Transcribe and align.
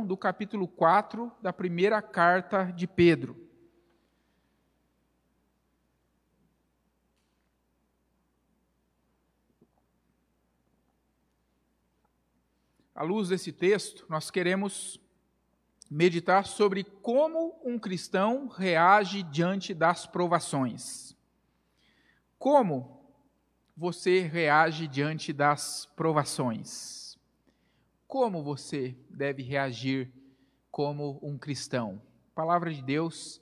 do 0.00 0.16
capítulo 0.16 0.66
4 0.66 1.30
da 1.42 1.52
primeira 1.52 2.00
carta 2.00 2.72
de 2.74 2.86
Pedro. 2.86 3.36
À 12.94 13.02
luz 13.02 13.28
desse 13.28 13.52
texto, 13.52 14.06
nós 14.08 14.30
queremos 14.30 14.98
meditar 15.90 16.46
sobre 16.46 16.84
como 16.84 17.60
um 17.62 17.78
cristão 17.78 18.48
reage 18.48 19.22
diante 19.22 19.74
das 19.74 20.06
provações. 20.06 21.14
Como 22.38 23.04
você 23.76 24.20
reage 24.20 24.88
diante 24.88 25.32
das 25.32 25.86
provações? 25.94 27.01
Como 28.12 28.42
você 28.42 28.94
deve 29.08 29.42
reagir 29.42 30.12
como 30.70 31.18
um 31.22 31.38
cristão. 31.38 31.98
A 32.30 32.34
palavra 32.34 32.70
de 32.70 32.82
Deus 32.82 33.40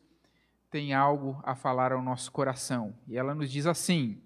tem 0.70 0.94
algo 0.94 1.40
a 1.42 1.56
falar 1.56 1.90
ao 1.90 2.00
nosso 2.00 2.30
coração. 2.30 2.96
E 3.08 3.18
ela 3.18 3.34
nos 3.34 3.50
diz 3.50 3.66
assim: 3.66 4.22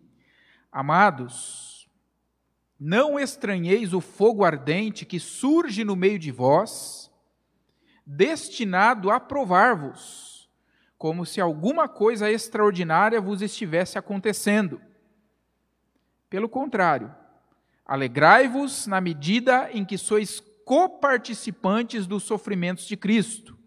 Amados, 0.71 1.89
não 2.79 3.19
estranheis 3.19 3.95
o 3.95 4.03
fogo 4.03 4.45
ardente 4.45 5.07
que 5.07 5.19
surge 5.19 5.83
no 5.83 5.97
meio 5.97 6.19
de 6.19 6.31
vós, 6.31 7.11
destinado 8.05 9.11
a 9.11 9.19
provar-vos, 9.19 10.51
como 10.99 11.25
se 11.25 11.41
alguma 11.41 11.89
coisa 11.89 12.31
extraordinária 12.31 13.19
vos 13.19 13.41
estivesse 13.41 13.97
acontecendo. 13.97 14.79
Pelo 16.29 16.51
contrário, 16.51 17.15
Alegrai-vos 17.85 18.87
na 18.87 19.01
medida 19.01 19.71
em 19.73 19.85
que 19.85 19.99
sois 19.99 20.41
coparticipantes 20.65 22.07
dos 22.07 22.23
sofrimentos 22.23 22.87
de 22.87 22.97
Cristo, 22.97 23.59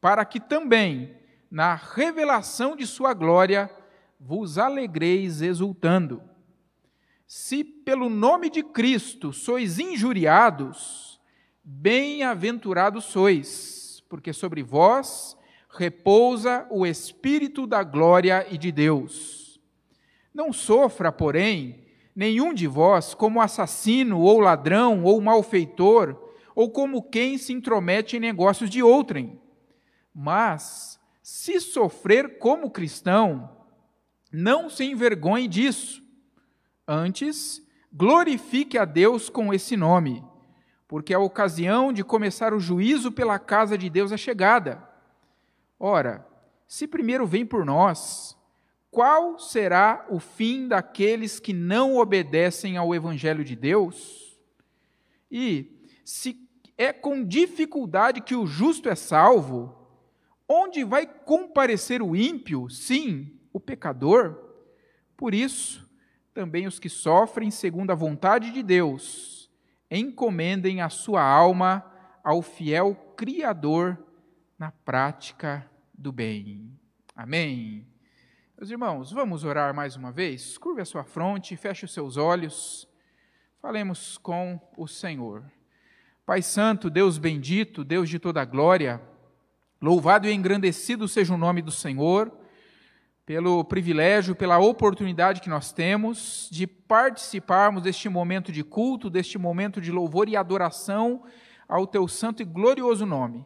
para 0.00 0.24
que 0.24 0.40
também, 0.40 1.14
na 1.50 1.74
revelação 1.74 2.74
de 2.74 2.86
Sua 2.86 3.12
glória, 3.12 3.70
vos 4.18 4.56
alegreis 4.56 5.42
exultando. 5.42 6.22
Se 7.26 7.62
pelo 7.62 8.08
nome 8.08 8.50
de 8.50 8.62
Cristo 8.62 9.32
sois 9.32 9.78
injuriados, 9.78 11.20
bem-aventurados 11.62 13.04
sois, 13.04 14.02
porque 14.08 14.32
sobre 14.32 14.62
vós 14.62 15.36
repousa 15.68 16.66
o 16.70 16.84
Espírito 16.84 17.66
da 17.66 17.82
glória 17.82 18.46
e 18.50 18.58
de 18.58 18.72
Deus. 18.72 19.60
Não 20.34 20.52
sofra, 20.52 21.12
porém, 21.12 21.84
nenhum 22.14 22.52
de 22.52 22.66
vós 22.66 23.14
como 23.14 23.40
assassino, 23.40 24.20
ou 24.20 24.40
ladrão, 24.40 25.04
ou 25.04 25.20
malfeitor, 25.20 26.16
ou 26.54 26.70
como 26.70 27.02
quem 27.02 27.38
se 27.38 27.52
intromete 27.52 28.16
em 28.16 28.20
negócios 28.20 28.68
de 28.68 28.82
outrem. 28.82 29.40
Mas, 30.14 31.00
se 31.22 31.60
sofrer 31.60 32.38
como 32.38 32.70
cristão, 32.70 33.50
não 34.32 34.68
se 34.68 34.84
envergonhe 34.84 35.48
disso. 35.48 36.02
Antes, 36.86 37.62
glorifique 37.92 38.76
a 38.76 38.84
Deus 38.84 39.28
com 39.28 39.52
esse 39.54 39.76
nome, 39.76 40.24
porque 40.86 41.14
a 41.14 41.18
ocasião 41.18 41.92
de 41.92 42.04
começar 42.04 42.52
o 42.52 42.60
juízo 42.60 43.12
pela 43.12 43.38
casa 43.38 43.78
de 43.78 43.88
Deus 43.88 44.12
é 44.12 44.16
chegada. 44.16 44.88
Ora, 45.78 46.26
se 46.66 46.86
primeiro 46.86 47.26
vem 47.26 47.46
por 47.46 47.64
nós, 47.64 48.36
qual 48.90 49.38
será 49.38 50.04
o 50.08 50.18
fim 50.18 50.66
daqueles 50.66 51.38
que 51.38 51.52
não 51.52 51.96
obedecem 51.96 52.76
ao 52.76 52.94
Evangelho 52.94 53.44
de 53.44 53.54
Deus? 53.54 54.38
E 55.30 55.86
se 56.04 56.48
é 56.76 56.92
com 56.92 57.24
dificuldade 57.24 58.20
que 58.20 58.34
o 58.34 58.46
justo 58.46 58.88
é 58.88 58.94
salvo, 58.94 59.76
onde 60.48 60.82
vai 60.82 61.06
comparecer 61.06 62.02
o 62.02 62.16
ímpio? 62.16 62.68
Sim, 62.68 63.38
o 63.52 63.60
pecador. 63.60 64.36
Por 65.16 65.34
isso, 65.34 65.88
também 66.34 66.66
os 66.66 66.78
que 66.78 66.88
sofrem 66.88 67.50
segundo 67.50 67.92
a 67.92 67.94
vontade 67.94 68.50
de 68.50 68.62
Deus, 68.62 69.50
encomendem 69.90 70.80
a 70.80 70.88
sua 70.88 71.22
alma 71.22 71.84
ao 72.24 72.42
fiel 72.42 72.94
Criador 73.16 73.98
na 74.58 74.70
prática 74.70 75.70
do 75.94 76.10
bem. 76.10 76.72
Amém. 77.14 77.89
Meus 78.60 78.70
irmãos, 78.70 79.10
vamos 79.10 79.42
orar 79.42 79.74
mais 79.74 79.96
uma 79.96 80.12
vez? 80.12 80.58
Curve 80.58 80.82
a 80.82 80.84
sua 80.84 81.02
fronte, 81.02 81.56
feche 81.56 81.86
os 81.86 81.94
seus 81.94 82.18
olhos. 82.18 82.86
Falemos 83.58 84.18
com 84.18 84.60
o 84.76 84.86
Senhor. 84.86 85.42
Pai 86.26 86.42
Santo, 86.42 86.90
Deus 86.90 87.16
bendito, 87.16 87.82
Deus 87.82 88.06
de 88.06 88.18
toda 88.18 88.44
glória, 88.44 89.00
louvado 89.80 90.28
e 90.28 90.34
engrandecido 90.34 91.08
seja 91.08 91.32
o 91.32 91.38
nome 91.38 91.62
do 91.62 91.70
Senhor, 91.70 92.30
pelo 93.24 93.64
privilégio, 93.64 94.36
pela 94.36 94.58
oportunidade 94.58 95.40
que 95.40 95.48
nós 95.48 95.72
temos 95.72 96.46
de 96.52 96.66
participarmos 96.66 97.82
deste 97.82 98.10
momento 98.10 98.52
de 98.52 98.62
culto, 98.62 99.08
deste 99.08 99.38
momento 99.38 99.80
de 99.80 99.90
louvor 99.90 100.28
e 100.28 100.36
adoração 100.36 101.24
ao 101.66 101.86
teu 101.86 102.06
santo 102.06 102.42
e 102.42 102.44
glorioso 102.44 103.06
nome. 103.06 103.42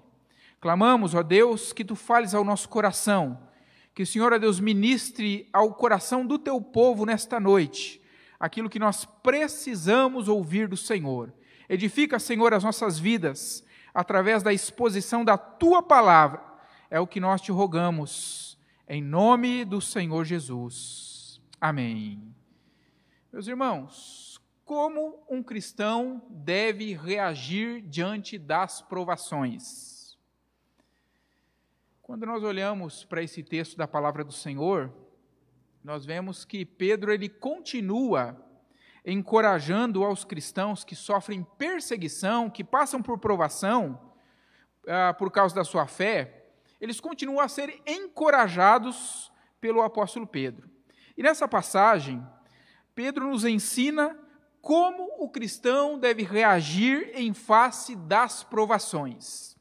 Clamamos, 0.60 1.14
ó 1.14 1.22
Deus, 1.22 1.72
que 1.72 1.84
tu 1.84 1.94
fales 1.94 2.34
ao 2.34 2.42
nosso 2.42 2.68
coração 2.68 3.53
que 3.94 4.02
o 4.02 4.06
Senhor, 4.06 4.32
ó 4.32 4.38
Deus, 4.38 4.58
ministre 4.58 5.48
ao 5.52 5.72
coração 5.74 6.26
do 6.26 6.38
teu 6.38 6.60
povo 6.60 7.06
nesta 7.06 7.38
noite 7.38 8.02
aquilo 8.38 8.68
que 8.68 8.78
nós 8.78 9.04
precisamos 9.04 10.28
ouvir 10.28 10.68
do 10.68 10.76
Senhor. 10.76 11.32
Edifica, 11.68 12.18
Senhor, 12.18 12.52
as 12.52 12.62
nossas 12.62 12.98
vidas 12.98 13.64
através 13.94 14.42
da 14.42 14.52
exposição 14.52 15.24
da 15.24 15.38
tua 15.38 15.82
palavra. 15.82 16.42
É 16.90 17.00
o 17.00 17.06
que 17.06 17.20
nós 17.20 17.40
te 17.40 17.50
rogamos, 17.50 18.58
em 18.88 19.02
nome 19.02 19.64
do 19.64 19.80
Senhor 19.80 20.24
Jesus. 20.24 21.40
Amém. 21.60 22.34
Meus 23.32 23.46
irmãos, 23.46 24.38
como 24.64 25.24
um 25.30 25.42
cristão 25.42 26.22
deve 26.28 26.92
reagir 26.94 27.80
diante 27.80 28.36
das 28.36 28.82
provações? 28.82 29.93
Quando 32.04 32.26
nós 32.26 32.42
olhamos 32.42 33.02
para 33.02 33.22
esse 33.22 33.42
texto 33.42 33.78
da 33.78 33.88
palavra 33.88 34.22
do 34.22 34.30
Senhor, 34.30 34.92
nós 35.82 36.04
vemos 36.04 36.44
que 36.44 36.62
Pedro 36.62 37.10
ele 37.10 37.30
continua 37.30 38.36
encorajando 39.06 40.04
aos 40.04 40.22
cristãos 40.22 40.84
que 40.84 40.94
sofrem 40.94 41.46
perseguição, 41.56 42.50
que 42.50 42.62
passam 42.62 43.00
por 43.00 43.18
provação 43.18 44.12
ah, 44.86 45.14
por 45.14 45.30
causa 45.30 45.54
da 45.54 45.64
sua 45.64 45.86
fé, 45.86 46.50
eles 46.78 47.00
continuam 47.00 47.40
a 47.40 47.48
ser 47.48 47.80
encorajados 47.86 49.32
pelo 49.58 49.80
apóstolo 49.80 50.26
Pedro. 50.26 50.68
E 51.16 51.22
nessa 51.22 51.48
passagem, 51.48 52.22
Pedro 52.94 53.30
nos 53.30 53.46
ensina 53.46 54.14
como 54.60 55.24
o 55.24 55.30
cristão 55.30 55.98
deve 55.98 56.22
reagir 56.22 57.12
em 57.14 57.32
face 57.32 57.96
das 57.96 58.44
provações. 58.44 59.53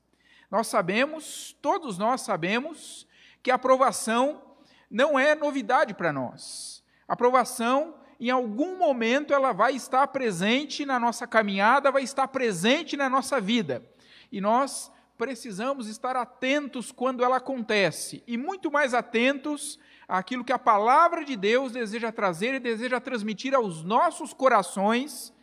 Nós 0.53 0.67
sabemos, 0.67 1.57
todos 1.63 1.97
nós 1.97 2.21
sabemos, 2.21 3.07
que 3.41 3.49
a 3.49 3.55
aprovação 3.55 4.39
não 4.87 5.17
é 5.17 5.33
novidade 5.33 5.95
para 5.95 6.13
nós. 6.13 6.83
A 7.07 7.13
aprovação, 7.13 7.95
em 8.19 8.29
algum 8.29 8.77
momento, 8.77 9.33
ela 9.33 9.51
vai 9.51 9.75
estar 9.75 10.05
presente 10.09 10.85
na 10.85 10.99
nossa 10.99 11.25
caminhada, 11.25 11.91
vai 11.91 12.03
estar 12.03 12.27
presente 12.27 12.95
na 12.95 13.09
nossa 13.09 13.41
vida. 13.41 13.83
E 14.31 14.39
nós 14.39 14.91
precisamos 15.17 15.87
estar 15.87 16.15
atentos 16.15 16.91
quando 16.91 17.23
ela 17.23 17.37
acontece, 17.37 18.23
e 18.27 18.37
muito 18.37 18.71
mais 18.71 18.93
atentos 18.93 19.79
àquilo 20.07 20.45
que 20.45 20.53
a 20.53 20.59
palavra 20.59 21.25
de 21.25 21.35
Deus 21.35 21.71
deseja 21.71 22.11
trazer 22.11 22.53
e 22.53 22.59
deseja 22.59 23.01
transmitir 23.01 23.55
aos 23.55 23.83
nossos 23.83 24.33
corações 24.33 25.33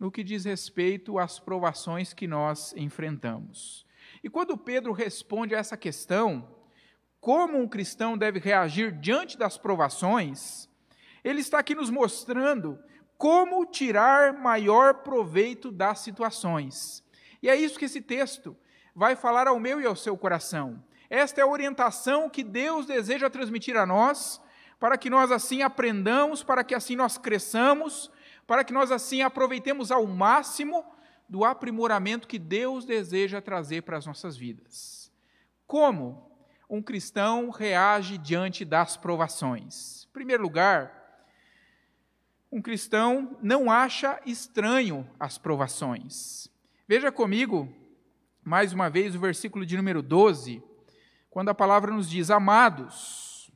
no 0.00 0.10
que 0.10 0.24
diz 0.24 0.46
respeito 0.46 1.18
às 1.18 1.38
provações 1.38 2.14
que 2.14 2.26
nós 2.26 2.72
enfrentamos. 2.78 3.86
E 4.22 4.28
quando 4.28 4.56
Pedro 4.56 4.92
responde 4.92 5.54
a 5.54 5.58
essa 5.58 5.76
questão, 5.76 6.48
como 7.20 7.58
um 7.58 7.68
cristão 7.68 8.16
deve 8.16 8.38
reagir 8.38 8.92
diante 8.92 9.36
das 9.36 9.58
provações, 9.58 10.68
ele 11.24 11.40
está 11.40 11.58
aqui 11.58 11.74
nos 11.74 11.90
mostrando 11.90 12.78
como 13.16 13.66
tirar 13.66 14.32
maior 14.32 14.94
proveito 15.02 15.72
das 15.72 16.00
situações. 16.00 17.04
E 17.42 17.48
é 17.48 17.56
isso 17.56 17.78
que 17.78 17.84
esse 17.84 18.00
texto 18.00 18.56
vai 18.94 19.16
falar 19.16 19.48
ao 19.48 19.58
meu 19.58 19.80
e 19.80 19.86
ao 19.86 19.96
seu 19.96 20.16
coração. 20.16 20.82
Esta 21.10 21.40
é 21.40 21.44
a 21.44 21.48
orientação 21.48 22.28
que 22.28 22.44
Deus 22.44 22.86
deseja 22.86 23.30
transmitir 23.30 23.76
a 23.76 23.86
nós, 23.86 24.40
para 24.78 24.96
que 24.96 25.10
nós 25.10 25.32
assim 25.32 25.62
aprendamos, 25.62 26.42
para 26.42 26.62
que 26.62 26.74
assim 26.74 26.94
nós 26.94 27.18
cresçamos, 27.18 28.10
para 28.46 28.62
que 28.62 28.72
nós 28.72 28.92
assim 28.92 29.22
aproveitemos 29.22 29.90
ao 29.90 30.06
máximo 30.06 30.84
do 31.28 31.44
aprimoramento 31.44 32.26
que 32.26 32.38
Deus 32.38 32.84
deseja 32.84 33.40
trazer 33.40 33.82
para 33.82 33.98
as 33.98 34.06
nossas 34.06 34.36
vidas. 34.36 35.12
Como 35.66 36.30
um 36.68 36.80
cristão 36.80 37.50
reage 37.50 38.16
diante 38.16 38.64
das 38.64 38.96
provações? 38.96 40.04
Em 40.04 40.12
primeiro 40.12 40.42
lugar, 40.42 41.26
um 42.50 42.62
cristão 42.62 43.36
não 43.42 43.70
acha 43.70 44.20
estranho 44.24 45.06
as 45.20 45.36
provações. 45.36 46.48
Veja 46.86 47.12
comigo 47.12 47.68
mais 48.42 48.72
uma 48.72 48.88
vez 48.88 49.14
o 49.14 49.20
versículo 49.20 49.66
de 49.66 49.76
número 49.76 50.00
12, 50.00 50.62
quando 51.28 51.50
a 51.50 51.54
palavra 51.54 51.92
nos 51.92 52.08
diz: 52.08 52.30
Amados, 52.30 53.50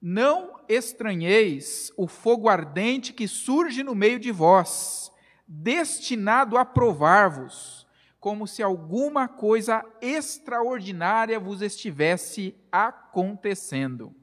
não 0.00 0.60
estranheis 0.68 1.92
o 1.96 2.08
fogo 2.08 2.48
ardente 2.48 3.12
que 3.12 3.28
surge 3.28 3.84
no 3.84 3.94
meio 3.94 4.18
de 4.18 4.32
vós, 4.32 5.11
destinado 5.54 6.56
a 6.56 6.64
provar-vos, 6.64 7.86
como 8.18 8.46
se 8.46 8.62
alguma 8.62 9.28
coisa 9.28 9.84
extraordinária 10.00 11.38
vos 11.38 11.60
estivesse 11.60 12.56
acontecendo. 12.70 14.14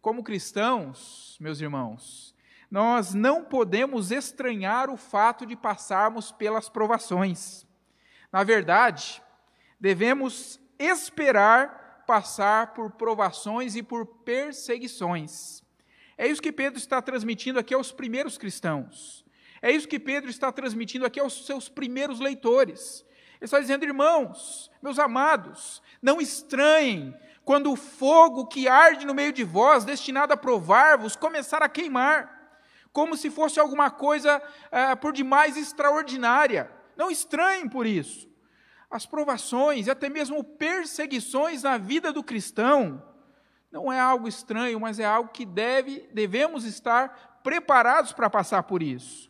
Como 0.00 0.24
cristãos, 0.24 1.36
meus 1.40 1.60
irmãos, 1.60 2.34
nós 2.70 3.14
não 3.14 3.44
podemos 3.44 4.10
estranhar 4.10 4.90
o 4.90 4.96
fato 4.96 5.46
de 5.46 5.54
passarmos 5.54 6.32
pelas 6.32 6.68
provações. 6.68 7.66
Na 8.32 8.42
verdade, 8.42 9.22
devemos 9.78 10.58
esperar 10.78 12.02
passar 12.06 12.74
por 12.74 12.90
provações 12.92 13.76
e 13.76 13.82
por 13.82 14.06
perseguições. 14.06 15.62
É 16.16 16.26
isso 16.26 16.42
que 16.42 16.50
Pedro 16.50 16.78
está 16.78 17.00
transmitindo 17.00 17.58
aqui 17.58 17.74
aos 17.74 17.92
primeiros 17.92 18.36
cristãos. 18.36 19.24
É 19.60 19.70
isso 19.70 19.88
que 19.88 19.98
Pedro 19.98 20.30
está 20.30 20.50
transmitindo 20.52 21.04
aqui 21.04 21.18
aos 21.18 21.46
seus 21.46 21.68
primeiros 21.68 22.20
leitores. 22.20 23.04
Ele 23.36 23.44
está 23.44 23.60
dizendo, 23.60 23.84
irmãos, 23.84 24.70
meus 24.82 24.98
amados, 24.98 25.82
não 26.02 26.20
estranhem 26.20 27.14
quando 27.44 27.72
o 27.72 27.76
fogo 27.76 28.46
que 28.46 28.68
arde 28.68 29.06
no 29.06 29.14
meio 29.14 29.32
de 29.32 29.44
vós, 29.44 29.84
destinado 29.84 30.32
a 30.32 30.36
provar-vos, 30.36 31.16
começar 31.16 31.62
a 31.62 31.68
queimar, 31.68 32.60
como 32.92 33.16
se 33.16 33.30
fosse 33.30 33.58
alguma 33.58 33.90
coisa 33.90 34.42
ah, 34.70 34.96
por 34.96 35.12
demais 35.12 35.56
extraordinária. 35.56 36.70
Não 36.96 37.10
estranhem 37.10 37.68
por 37.68 37.86
isso 37.86 38.28
as 38.90 39.04
provações 39.04 39.86
e 39.86 39.90
até 39.90 40.08
mesmo 40.08 40.42
perseguições 40.42 41.62
na 41.62 41.76
vida 41.76 42.12
do 42.12 42.22
cristão 42.22 43.02
não 43.70 43.92
é 43.92 44.00
algo 44.00 44.26
estranho, 44.26 44.80
mas 44.80 44.98
é 44.98 45.04
algo 45.04 45.28
que 45.28 45.44
deve, 45.44 46.08
devemos 46.14 46.64
estar 46.64 47.40
preparados 47.42 48.12
para 48.12 48.30
passar 48.30 48.62
por 48.62 48.82
isso. 48.82 49.27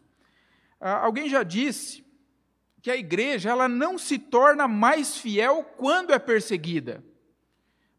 Ah, 0.80 1.04
alguém 1.04 1.28
já 1.28 1.42
disse 1.42 2.04
que 2.80 2.90
a 2.90 2.96
igreja 2.96 3.50
ela 3.50 3.68
não 3.68 3.98
se 3.98 4.18
torna 4.18 4.68
mais 4.68 5.18
fiel 5.18 5.64
quando 5.76 6.12
é 6.12 6.18
perseguida, 6.18 7.04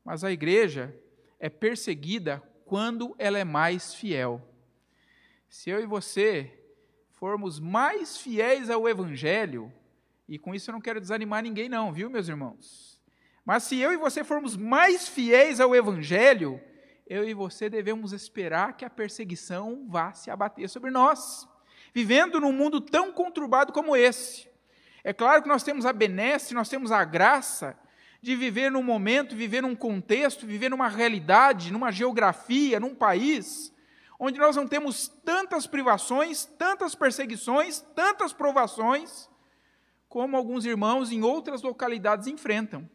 mas 0.04 0.24
a 0.24 0.32
igreja 0.32 0.96
é 1.40 1.50
perseguida 1.50 2.42
quando 2.66 3.16
ela 3.18 3.38
é 3.38 3.44
mais 3.44 3.94
fiel. 3.94 4.42
Se 5.50 5.70
eu 5.70 5.82
e 5.82 5.86
você 5.86 6.56
formos 7.12 7.60
mais 7.60 8.18
fiéis 8.18 8.70
ao 8.70 8.88
Evangelho, 8.88 9.74
e 10.28 10.38
com 10.38 10.54
isso 10.54 10.70
eu 10.70 10.74
não 10.74 10.82
quero 10.82 11.02
desanimar 11.02 11.42
ninguém, 11.42 11.68
não, 11.68 11.92
viu, 11.92 12.10
meus 12.10 12.30
irmãos? 12.30 13.02
Mas 13.44 13.64
se 13.64 13.78
eu 13.80 13.92
e 13.92 13.98
você 13.98 14.24
formos 14.24 14.56
mais 14.56 15.08
fiéis 15.08 15.60
ao 15.60 15.76
Evangelho, 15.76 16.62
eu 17.08 17.28
e 17.28 17.34
você 17.34 17.68
devemos 17.68 18.14
esperar 18.14 18.78
que 18.78 18.86
a 18.86 18.90
perseguição 18.90 19.88
vá 19.90 20.14
se 20.14 20.30
abater 20.30 20.70
sobre 20.70 20.92
nós, 20.92 21.49
vivendo 21.94 22.40
num 22.40 22.52
mundo 22.52 22.80
tão 22.82 23.12
conturbado 23.12 23.74
como 23.74 23.96
esse. 23.96 24.48
É 25.04 25.14
claro 25.14 25.42
que 25.42 25.48
nós 25.48 25.64
temos 25.64 25.86
a 25.86 25.94
benesse, 25.94 26.54
nós 26.54 26.70
temos 26.70 26.92
a 26.92 27.04
graça 27.04 27.78
de 28.22 28.36
viver 28.36 28.70
num 28.70 28.84
momento, 28.84 29.36
viver 29.36 29.62
num 29.62 29.76
contexto, 29.76 30.46
viver 30.46 30.70
numa 30.70 30.90
realidade, 30.90 31.72
numa 31.72 31.92
geografia, 31.92 32.80
num 32.80 32.94
país, 32.94 33.74
onde 34.20 34.38
nós 34.38 34.56
não 34.56 34.68
temos 34.68 35.08
tantas 35.08 35.66
privações, 35.66 36.46
tantas 36.46 36.94
perseguições, 36.94 37.80
tantas 37.96 38.34
provações, 38.34 39.30
como 40.10 40.36
alguns 40.36 40.66
irmãos 40.66 41.12
em 41.12 41.24
outras 41.24 41.62
localidades 41.62 42.28
enfrentam. 42.28 42.90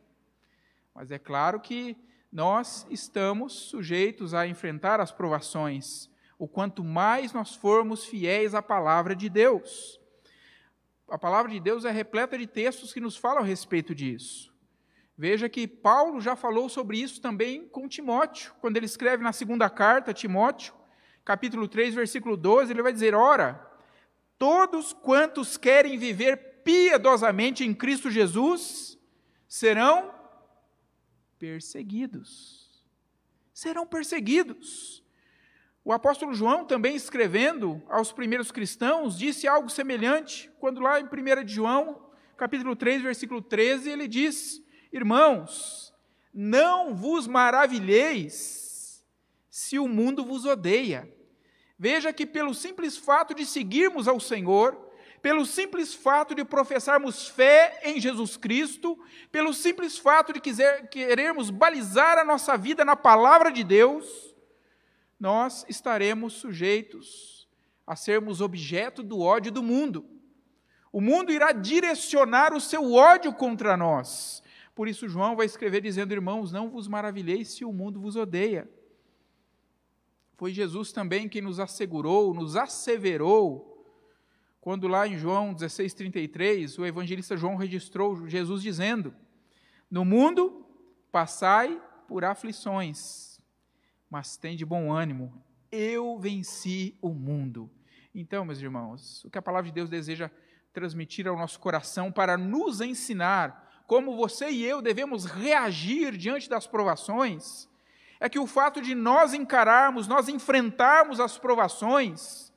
Mas 0.95 1.11
é 1.11 1.19
claro 1.19 1.59
que 1.61 1.97
nós 2.31 2.87
estamos 2.91 3.53
sujeitos 3.53 4.35
a 4.35 4.47
enfrentar 4.47 5.01
as 5.01 5.11
provações, 5.11 6.11
o 6.45 6.49
quanto 6.49 6.85
mais 6.85 7.33
nós 7.33 7.55
formos 7.55 8.05
fiéis 8.05 8.55
à 8.55 8.61
palavra 8.61 9.17
de 9.17 9.31
Deus. 9.31 9.99
A 11.09 11.17
palavra 11.17 11.51
de 11.51 11.59
Deus 11.59 11.87
é 11.87 11.91
repleta 11.91 12.37
de 12.37 12.47
textos 12.47 12.93
que 12.93 13.01
nos 13.01 13.17
falam 13.17 13.43
a 13.43 13.47
respeito 13.47 13.95
disso. 13.95 14.53
Veja 15.17 15.49
que 15.49 15.67
Paulo 15.67 16.21
já 16.21 16.37
falou 16.37 16.69
sobre 16.69 16.99
isso 16.99 17.19
também 17.19 17.67
com 17.67 17.89
Timóteo, 17.89 18.53
quando 18.61 18.77
ele 18.77 18.85
escreve 18.85 19.23
na 19.23 19.33
segunda 19.33 19.71
carta 19.71 20.13
Timóteo, 20.13 20.75
capítulo 21.25 21.67
3, 21.67 21.95
versículo 21.95 22.37
12, 22.37 22.73
ele 22.73 22.83
vai 22.83 22.93
dizer: 22.93 23.15
Ora, 23.15 23.67
todos 24.39 24.93
quantos 24.93 25.57
querem 25.57 25.97
viver 25.97 26.63
piedosamente 26.63 27.65
em 27.65 27.73
Cristo 27.73 28.11
Jesus 28.11 28.99
serão 29.49 30.13
perseguidos. 31.39 32.85
Serão 33.55 33.87
perseguidos. 33.87 35.04
O 35.85 35.93
apóstolo 35.93 36.33
João, 36.33 36.65
também 36.65 36.97
escrevendo 36.97 37.83
aos 37.91 38.11
primeiros 38.11 38.51
cristãos, 38.51 39.19
disse 39.19 39.47
algo 39.47 39.69
semelhante, 39.69 40.51
quando 40.59 40.81
lá 40.81 40.99
em 40.99 41.05
1 41.05 41.47
João, 41.47 42.11
capítulo 42.39 42.75
3, 42.75 43.03
versículo 43.03 43.43
13, 43.43 43.91
ele 43.91 44.09
diz: 44.09 44.63
Irmãos, 44.91 45.93
não 46.33 46.95
vos 46.95 47.27
maravilheis 47.27 49.05
se 49.51 49.79
o 49.79 49.87
mundo 49.87 50.25
vos 50.25 50.47
odeia. 50.47 51.07
Veja 51.79 52.15
que, 52.15 52.25
pelo 52.25 52.55
simples 52.55 52.97
fato 52.97 53.35
de 53.35 53.45
seguirmos 53.45 54.09
ao 54.09 54.19
Senhor, 54.19 54.91
pelo 55.21 55.45
simples 55.45 55.93
fato 55.93 56.35
de 56.35 56.47
professarmos 56.47 57.29
fé 57.29 57.81
em 57.85 58.01
Jesus 58.01 58.39
Cristo, 58.39 58.99
pelo 59.31 59.53
simples 59.53 59.99
fato 59.99 60.33
de 60.33 60.41
quiser, 60.41 60.89
querermos 60.89 61.51
balizar 61.51 62.17
a 62.17 62.25
nossa 62.25 62.57
vida 62.57 62.87
na 62.87 62.97
palavra 62.97 63.53
de 63.53 63.63
Deus, 63.63 64.34
nós 65.19 65.65
estaremos 65.69 66.35
sujeitos 66.35 67.49
a 67.87 67.95
sermos 67.97 68.41
objeto 68.41 69.03
do 69.03 69.21
ódio 69.21 69.53
do 69.53 69.63
mundo. 69.63 70.05
O 70.93 71.01
mundo 71.01 71.33
irá 71.33 71.53
direcionar 71.53 72.55
o 72.55 72.61
seu 72.61 72.93
ódio 72.93 73.33
contra 73.33 73.77
nós. 73.77 74.43
Por 74.75 74.89
isso, 74.89 75.09
João 75.09 75.37
vai 75.37 75.47
escrever 75.47 75.81
dizendo: 75.81 76.13
Irmãos, 76.13 76.53
não 76.53 76.71
vos 76.71 76.89
maravilheis 76.89 77.49
se 77.49 77.65
o 77.65 77.73
mundo 77.73 78.01
vos 78.01 78.17
odeia. 78.17 78.69
Foi 80.37 80.53
Jesus 80.53 80.93
também 80.93 81.29
quem 81.29 81.43
nos 81.43 81.61
assegurou, 81.61 82.35
nos 82.35 82.57
asseverou 82.57 83.75
quando 84.65 84.89
lá 84.89 85.07
em 85.07 85.19
João 85.19 85.53
16:33, 85.53 86.79
o 86.79 86.87
evangelista 86.87 87.37
João 87.37 87.55
registrou 87.55 88.27
Jesus 88.27 88.63
dizendo: 88.63 89.15
No 89.91 90.07
mundo 90.07 90.67
passai 91.13 91.79
por 92.09 92.25
aflições, 92.25 93.34
mas 94.15 94.37
tem 94.37 94.55
de 94.55 94.65
bom 94.65 94.93
ânimo, 94.93 95.45
eu 95.73 96.17
venci 96.21 96.97
o 97.03 97.09
mundo. 97.09 97.69
Então, 98.15 98.45
meus 98.45 98.61
irmãos, 98.61 99.25
o 99.25 99.29
que 99.29 99.37
a 99.37 99.43
palavra 99.43 99.69
de 99.69 99.75
Deus 99.75 99.91
deseja 99.91 100.31
transmitir 100.73 101.27
ao 101.27 101.37
nosso 101.37 101.59
coração 101.59 102.13
para 102.13 102.37
nos 102.37 102.81
ensinar 102.81 103.83
como 103.89 104.15
você 104.15 104.51
e 104.51 104.65
eu 104.65 104.81
devemos 104.81 105.25
reagir 105.25 106.17
diante 106.17 106.49
das 106.49 106.65
provações, 106.65 107.69
é 108.21 108.29
que 108.29 108.39
o 108.39 108.47
fato 108.47 108.81
de 108.81 108.95
nós 108.95 109.35
encararmos, 109.35 110.07
nós 110.07 110.29
enfrentarmos 110.29 111.19
as 111.19 111.37
provações, 111.37 112.53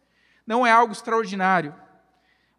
não 0.46 0.64
é 0.64 0.72
algo 0.72 0.94
extraordinário 0.94 1.74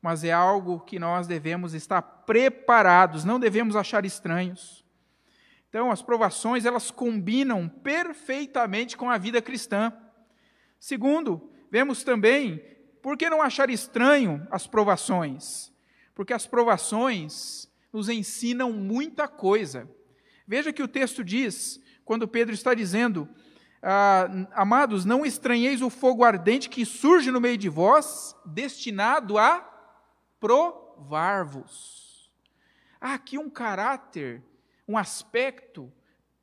mas 0.00 0.23
é 0.23 0.33
algo 0.33 0.81
que 0.81 0.99
nós 0.99 1.26
devemos 1.26 1.75
estar 1.75 2.00
preparados, 2.00 3.25
não 3.25 3.40
devemos 3.40 3.75
achar 3.75 4.05
estranhos. 4.05 4.85
Então, 5.69 5.91
as 5.91 6.01
provações, 6.01 6.65
elas 6.65 6.91
combinam 6.91 7.69
perfeitamente 7.69 8.97
com 8.97 9.11
a 9.11 9.19
vida 9.19 9.43
cristã. 9.43 9.93
Segundo, 10.81 11.51
vemos 11.71 12.03
também, 12.03 12.63
por 13.03 13.17
que 13.17 13.29
não 13.29 13.43
achar 13.43 13.69
estranho 13.69 14.47
as 14.51 14.67
provações? 14.67 15.73
Porque 16.15 16.33
as 16.33 16.47
provações 16.47 17.71
nos 17.93 18.09
ensinam 18.09 18.73
muita 18.73 19.29
coisa. 19.29 19.89
Veja 20.47 20.73
que 20.73 20.83
o 20.83 20.89
texto 20.89 21.23
diz, 21.23 21.81
quando 22.05 22.27
Pedro 22.27 22.55
está 22.55 22.73
dizendo, 22.73 23.29
ah, 23.83 24.27
amados, 24.53 25.05
não 25.05 25.25
estranheis 25.27 25.83
o 25.83 25.91
fogo 25.91 26.25
ardente 26.25 26.69
que 26.69 26.87
surge 26.87 27.31
no 27.31 27.41
meio 27.41 27.59
de 27.59 27.69
vós, 27.69 28.35
destinado 28.45 29.37
a 29.37 29.61
provar-vos. 30.41 32.33
Há 33.01 33.15
aqui 33.15 33.39
um 33.39 33.49
caráter, 33.49 34.43
um 34.88 34.97
aspecto 34.97 35.92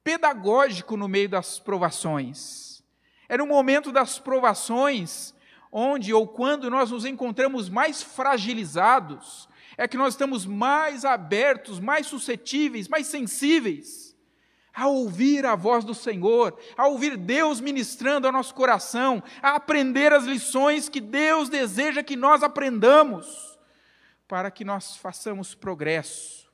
pedagógico 0.03 0.95
no 0.95 1.07
meio 1.07 1.27
das 1.27 1.59
provações. 1.59 2.83
Era 3.27 3.43
o 3.43 3.47
momento 3.47 3.91
das 3.91 4.19
provações 4.19 5.33
onde 5.71 6.13
ou 6.13 6.25
quando 6.25 6.69
nós 6.69 6.91
nos 6.91 7.03
encontramos 7.03 7.67
mais 7.67 8.01
fragilizados, 8.01 9.49
é 9.77 9.87
que 9.87 9.97
nós 9.97 10.13
estamos 10.13 10.45
mais 10.45 11.03
abertos, 11.03 11.81
mais 11.81 12.07
suscetíveis, 12.07 12.87
mais 12.87 13.07
sensíveis 13.07 14.15
a 14.75 14.87
ouvir 14.87 15.45
a 15.45 15.55
voz 15.55 15.85
do 15.85 15.93
Senhor, 15.93 16.57
a 16.77 16.87
ouvir 16.87 17.15
Deus 17.15 17.61
ministrando 17.61 18.27
ao 18.27 18.33
nosso 18.33 18.53
coração, 18.53 19.23
a 19.41 19.55
aprender 19.55 20.11
as 20.11 20.25
lições 20.25 20.89
que 20.89 20.99
Deus 20.99 21.47
deseja 21.47 22.03
que 22.03 22.17
nós 22.17 22.43
aprendamos 22.43 23.57
para 24.27 24.51
que 24.51 24.65
nós 24.65 24.97
façamos 24.97 25.55
progresso, 25.55 26.44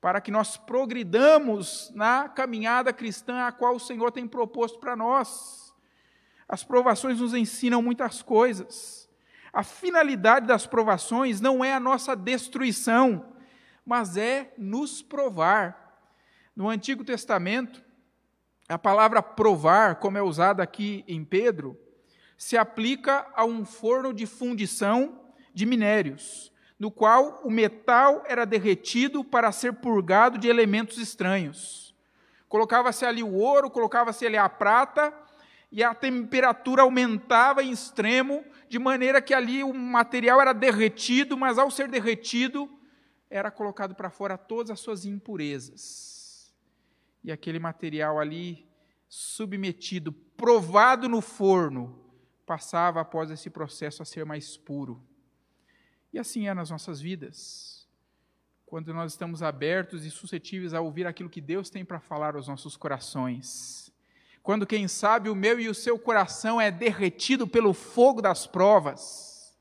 para 0.00 0.20
que 0.20 0.30
nós 0.30 0.56
progridamos 0.56 1.90
na 1.94 2.28
caminhada 2.28 2.92
cristã 2.92 3.46
a 3.46 3.52
qual 3.52 3.74
o 3.76 3.80
Senhor 3.80 4.12
tem 4.12 4.26
proposto 4.26 4.78
para 4.78 4.94
nós. 4.94 5.74
As 6.48 6.62
provações 6.62 7.20
nos 7.20 7.34
ensinam 7.34 7.82
muitas 7.82 8.22
coisas. 8.22 9.08
A 9.52 9.62
finalidade 9.62 10.46
das 10.46 10.66
provações 10.66 11.40
não 11.40 11.64
é 11.64 11.72
a 11.72 11.80
nossa 11.80 12.14
destruição, 12.14 13.32
mas 13.84 14.16
é 14.16 14.52
nos 14.58 15.02
provar. 15.02 15.98
No 16.54 16.68
Antigo 16.68 17.04
Testamento, 17.04 17.82
a 18.68 18.78
palavra 18.78 19.22
provar, 19.22 19.96
como 19.96 20.18
é 20.18 20.22
usada 20.22 20.62
aqui 20.62 21.04
em 21.06 21.24
Pedro, 21.24 21.78
se 22.36 22.56
aplica 22.56 23.26
a 23.34 23.44
um 23.44 23.64
forno 23.64 24.12
de 24.12 24.26
fundição 24.26 25.20
de 25.54 25.64
minérios, 25.64 26.52
no 26.78 26.90
qual 26.90 27.40
o 27.42 27.50
metal 27.50 28.22
era 28.26 28.44
derretido 28.44 29.24
para 29.24 29.50
ser 29.52 29.74
purgado 29.74 30.38
de 30.38 30.48
elementos 30.48 30.98
estranhos. 30.98 31.94
Colocava-se 32.48 33.04
ali 33.04 33.22
o 33.22 33.34
ouro, 33.34 33.70
colocava-se 33.70 34.26
ali 34.26 34.36
a 34.36 34.48
prata, 34.48 35.12
e 35.70 35.82
a 35.82 35.94
temperatura 35.94 36.82
aumentava 36.82 37.62
em 37.62 37.70
extremo, 37.70 38.44
de 38.68 38.78
maneira 38.78 39.20
que 39.20 39.34
ali 39.34 39.64
o 39.64 39.74
material 39.74 40.40
era 40.40 40.52
derretido, 40.52 41.36
mas 41.36 41.58
ao 41.58 41.70
ser 41.70 41.88
derretido, 41.88 42.70
era 43.28 43.50
colocado 43.50 43.94
para 43.94 44.10
fora 44.10 44.38
todas 44.38 44.70
as 44.70 44.80
suas 44.80 45.04
impurezas. 45.04 46.54
E 47.24 47.32
aquele 47.32 47.58
material 47.58 48.20
ali, 48.20 48.68
submetido, 49.08 50.12
provado 50.12 51.08
no 51.08 51.20
forno, 51.20 51.98
passava 52.44 53.00
após 53.00 53.30
esse 53.30 53.50
processo 53.50 54.02
a 54.02 54.06
ser 54.06 54.24
mais 54.24 54.56
puro. 54.56 55.02
E 56.12 56.18
assim 56.18 56.48
é 56.48 56.54
nas 56.54 56.70
nossas 56.70 57.00
vidas. 57.00 57.86
Quando 58.64 58.92
nós 58.92 59.12
estamos 59.12 59.42
abertos 59.42 60.04
e 60.04 60.10
suscetíveis 60.10 60.74
a 60.74 60.80
ouvir 60.80 61.06
aquilo 61.06 61.30
que 61.30 61.40
Deus 61.40 61.70
tem 61.70 61.84
para 61.84 62.00
falar 62.00 62.34
aos 62.34 62.48
nossos 62.48 62.76
corações. 62.76 63.92
Quando, 64.42 64.66
quem 64.66 64.86
sabe, 64.86 65.28
o 65.28 65.34
meu 65.34 65.58
e 65.58 65.68
o 65.68 65.74
seu 65.74 65.98
coração 65.98 66.60
é 66.60 66.70
derretido 66.70 67.46
pelo 67.46 67.72
fogo 67.72 68.22
das 68.22 68.46
provas. 68.46 69.56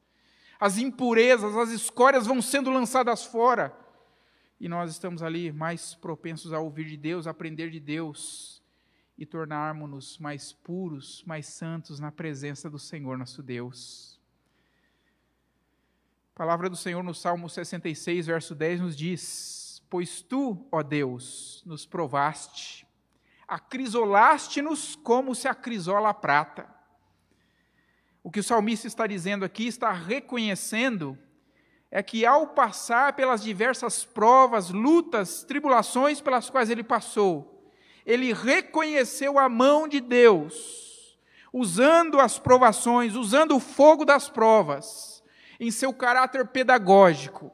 As 0.60 0.78
impurezas, 0.78 1.56
as 1.56 1.70
escórias 1.70 2.28
vão 2.28 2.42
sendo 2.42 2.70
lançadas 2.70 3.24
fora. 3.25 3.75
E 4.60 4.70
nós 4.70 4.92
estamos 4.92 5.22
ali 5.22 5.52
mais 5.52 5.94
propensos 5.96 6.54
a 6.54 6.60
ouvir 6.60 6.86
de 6.86 6.98
Deus, 6.98 7.28
a 7.28 7.32
aprender 7.32 7.70
de 7.70 7.80
Deus 7.80 8.64
e 9.18 9.25
tornarmos-nos 9.25 10.18
mais 10.18 10.54
puros, 10.54 11.24
mais 11.25 11.46
santos 11.48 12.00
na 12.00 12.12
presença 12.12 12.70
do 12.70 12.80
Senhor 12.80 13.18
nosso 13.18 13.42
Deus. 13.42 14.20
A 16.36 16.38
palavra 16.38 16.70
do 16.70 16.75
Senhor 16.75 17.01
no 17.01 17.13
Salmo 17.13 17.50
66, 17.50 18.25
verso 18.27 18.54
10 18.54 18.82
nos 18.82 18.98
diz: 18.98 19.82
Pois 19.89 20.22
tu, 20.22 20.68
ó 20.70 20.84
Deus, 20.84 21.63
nos 21.65 21.86
provaste, 21.86 22.86
acrisolaste-nos 23.48 24.98
como 24.98 25.34
se 25.34 25.48
acrisola 25.48 26.10
a 26.10 26.13
prata. 26.13 26.68
O 28.22 28.30
que 28.30 28.42
o 28.42 28.44
salmista 28.44 28.86
está 28.86 29.08
dizendo 29.08 29.46
aqui, 29.46 29.65
está 29.65 29.94
reconhecendo, 29.94 31.18
é 31.89 32.04
que 32.04 32.25
ao 32.25 32.48
passar 32.48 33.13
pelas 33.13 33.42
diversas 33.42 34.04
provas, 34.04 34.72
lutas, 34.72 35.46
tribulações 35.46 36.20
pelas 36.20 36.50
quais 36.50 36.70
ele 36.70 36.84
passou, 36.84 37.72
ele 38.06 38.34
reconheceu 38.34 39.39
a 39.39 39.48
mão 39.48 39.88
de 39.88 40.01
Deus, 40.01 41.18
usando 41.54 42.20
as 42.20 42.38
provações, 42.38 43.15
usando 43.15 43.56
o 43.56 43.60
fogo 43.62 44.04
das 44.04 44.30
provas, 44.30 45.15
em 45.60 45.72
seu 45.72 45.94
caráter 45.94 46.48
pedagógico, 46.48 47.52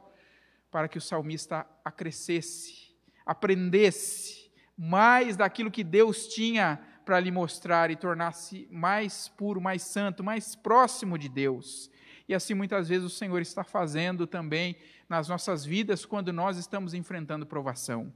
para 0.70 0.88
que 0.88 0.98
o 0.98 1.01
salmista 1.01 1.65
acrescesse, 1.84 2.96
aprendesse 3.25 4.51
mais 4.77 5.36
daquilo 5.36 5.70
que 5.72 5.84
Deus 5.84 6.27
tinha 6.27 6.79
para 7.05 7.20
lhe 7.20 7.31
mostrar 7.31 7.91
e 7.91 7.96
tornar-se 7.96 8.67
mais 8.72 9.27
puro, 9.27 9.60
mais 9.60 9.81
santo, 9.81 10.24
mais 10.24 10.55
próximo 10.55 11.17
de 11.17 11.27
Deus. 11.27 11.89
E 12.27 12.34
assim 12.34 12.53
muitas 12.53 12.88
vezes 12.88 13.05
o 13.05 13.10
Senhor 13.10 13.41
está 13.41 13.63
fazendo 13.63 14.25
também 14.25 14.77
nas 15.10 15.27
nossas 15.27 15.65
vidas 15.65 16.05
quando 16.05 16.31
nós 16.31 16.58
estamos 16.58 16.93
enfrentando 16.93 17.46
provação. 17.46 18.13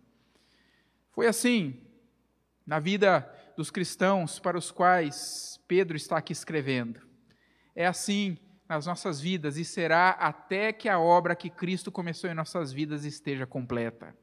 Foi 1.12 1.27
assim 1.27 1.82
na 2.65 2.80
vida 2.80 3.30
dos 3.58 3.70
cristãos 3.70 4.39
para 4.39 4.58
os 4.58 4.72
quais 4.72 5.60
Pedro 5.68 5.98
está 5.98 6.18
aqui 6.18 6.34
escrevendo. 6.34 7.01
É 7.75 7.86
assim 7.86 8.38
nas 8.67 8.86
nossas 8.86 9.22
vidas 9.22 9.57
e 9.57 9.65
será 9.65 10.12
até 10.12 10.74
que 10.74 10.89
a 10.89 11.00
obra 11.00 11.36
que 11.36 11.50
Cristo 11.50 11.91
começou 11.91 12.29
em 12.29 12.34
nossas 12.34 12.72
vidas 12.72 13.05
esteja 13.05 13.45
completa. 13.45 14.15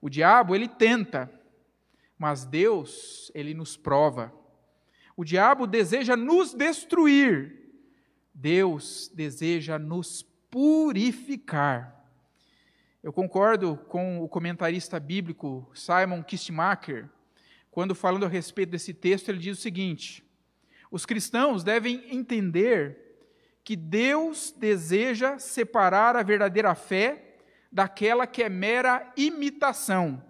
O 0.00 0.08
diabo, 0.08 0.54
ele 0.54 0.68
tenta, 0.68 1.30
mas 2.18 2.44
Deus, 2.44 3.30
ele 3.34 3.54
nos 3.54 3.76
prova. 3.76 4.32
O 5.16 5.24
diabo 5.24 5.66
deseja 5.66 6.16
nos 6.16 6.54
destruir, 6.54 7.70
Deus 8.34 9.10
deseja 9.14 9.78
nos 9.78 10.22
purificar. 10.50 12.00
Eu 13.02 13.12
concordo 13.12 13.76
com 13.88 14.20
o 14.22 14.28
comentarista 14.28 14.98
bíblico 14.98 15.70
Simon 15.74 16.22
Kistemacher, 16.22 17.08
quando 17.70 17.94
falando 17.94 18.26
a 18.26 18.28
respeito 18.28 18.70
desse 18.70 18.92
texto, 18.92 19.28
ele 19.28 19.38
diz 19.38 19.58
o 19.58 19.62
seguinte: 19.62 20.24
os 20.90 21.06
cristãos 21.06 21.64
devem 21.64 22.04
entender 22.14 23.11
que 23.64 23.76
Deus 23.76 24.52
deseja 24.56 25.38
separar 25.38 26.16
a 26.16 26.22
verdadeira 26.22 26.74
fé 26.74 27.36
daquela 27.70 28.26
que 28.26 28.42
é 28.42 28.48
mera 28.48 29.12
imitação. 29.16 30.22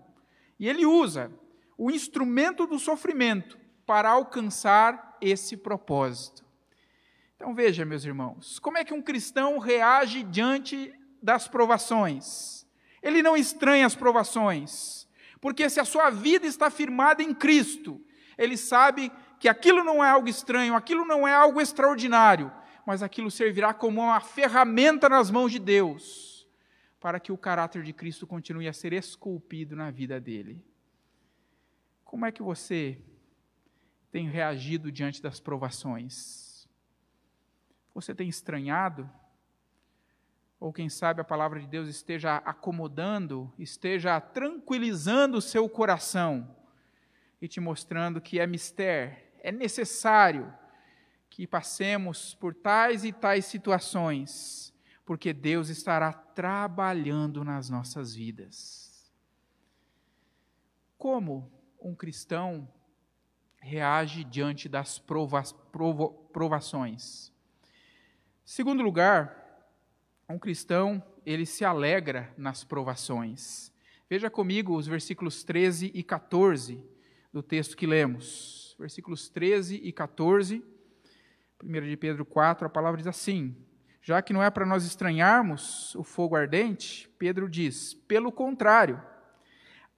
E 0.58 0.68
ele 0.68 0.84
usa 0.86 1.32
o 1.76 1.90
instrumento 1.90 2.66
do 2.66 2.78
sofrimento 2.78 3.58
para 3.86 4.10
alcançar 4.10 5.16
esse 5.20 5.56
propósito. 5.56 6.44
Então 7.36 7.54
veja, 7.54 7.84
meus 7.84 8.04
irmãos, 8.04 8.58
como 8.58 8.78
é 8.78 8.84
que 8.84 8.94
um 8.94 9.02
cristão 9.02 9.58
reage 9.58 10.22
diante 10.22 10.92
das 11.20 11.48
provações? 11.48 12.66
Ele 13.02 13.22
não 13.22 13.36
estranha 13.36 13.86
as 13.86 13.96
provações 13.96 15.02
porque 15.42 15.68
se 15.68 15.80
a 15.80 15.84
sua 15.84 16.08
vida 16.08 16.46
está 16.46 16.70
firmada 16.70 17.20
em 17.20 17.34
Cristo, 17.34 18.00
ele 18.38 18.56
sabe 18.56 19.10
que 19.40 19.48
aquilo 19.48 19.82
não 19.82 20.02
é 20.02 20.08
algo 20.08 20.28
estranho, 20.28 20.76
aquilo 20.76 21.04
não 21.04 21.26
é 21.26 21.34
algo 21.34 21.60
extraordinário, 21.60 22.50
mas 22.86 23.02
aquilo 23.02 23.30
servirá 23.30 23.72
como 23.72 24.00
uma 24.00 24.20
ferramenta 24.20 25.08
nas 25.08 25.30
mãos 25.30 25.52
de 25.52 25.58
Deus, 25.58 26.48
para 27.00 27.20
que 27.20 27.32
o 27.32 27.38
caráter 27.38 27.82
de 27.82 27.92
Cristo 27.92 28.26
continue 28.26 28.68
a 28.68 28.72
ser 28.72 28.92
esculpido 28.92 29.74
na 29.76 29.90
vida 29.90 30.20
dele. 30.20 30.64
Como 32.04 32.26
é 32.26 32.32
que 32.32 32.42
você 32.42 32.98
tem 34.10 34.28
reagido 34.28 34.92
diante 34.92 35.22
das 35.22 35.40
provações? 35.40 36.68
Você 37.94 38.14
tem 38.14 38.28
estranhado? 38.28 39.10
ou 40.62 40.72
quem 40.72 40.88
sabe 40.88 41.20
a 41.20 41.24
palavra 41.24 41.58
de 41.58 41.66
Deus 41.66 41.88
esteja 41.88 42.36
acomodando, 42.36 43.52
esteja 43.58 44.20
tranquilizando 44.20 45.38
o 45.38 45.42
seu 45.42 45.68
coração 45.68 46.56
e 47.40 47.48
te 47.48 47.58
mostrando 47.58 48.20
que 48.20 48.38
é 48.38 48.46
mistério, 48.46 49.16
é 49.40 49.50
necessário 49.50 50.54
que 51.32 51.46
passemos 51.46 52.34
por 52.34 52.54
tais 52.54 53.04
e 53.04 53.12
tais 53.12 53.46
situações, 53.46 54.70
porque 55.02 55.32
Deus 55.32 55.70
estará 55.70 56.12
trabalhando 56.12 57.42
nas 57.42 57.70
nossas 57.70 58.14
vidas. 58.14 59.10
Como 60.98 61.50
um 61.80 61.94
cristão 61.94 62.68
reage 63.56 64.24
diante 64.24 64.68
das 64.68 64.98
prova, 64.98 65.42
provo, 65.72 66.10
provações? 66.34 67.32
Segundo 68.44 68.82
lugar, 68.82 69.64
um 70.28 70.38
cristão, 70.38 71.02
ele 71.24 71.46
se 71.46 71.64
alegra 71.64 72.30
nas 72.36 72.62
provações. 72.62 73.72
Veja 74.06 74.28
comigo 74.28 74.76
os 74.76 74.86
versículos 74.86 75.42
13 75.42 75.90
e 75.94 76.02
14 76.02 76.78
do 77.32 77.42
texto 77.42 77.74
que 77.74 77.86
lemos. 77.86 78.76
Versículos 78.78 79.30
13 79.30 79.76
e 79.82 79.92
14, 79.92 80.62
1 81.62 81.88
de 81.88 81.96
Pedro 81.96 82.24
4, 82.24 82.66
a 82.66 82.70
palavra 82.70 82.98
diz 82.98 83.06
assim: 83.06 83.56
Já 84.00 84.20
que 84.20 84.32
não 84.32 84.42
é 84.42 84.50
para 84.50 84.66
nós 84.66 84.84
estranharmos 84.84 85.94
o 85.94 86.02
fogo 86.02 86.34
ardente, 86.34 87.08
Pedro 87.18 87.48
diz: 87.48 87.94
pelo 87.94 88.32
contrário, 88.32 89.00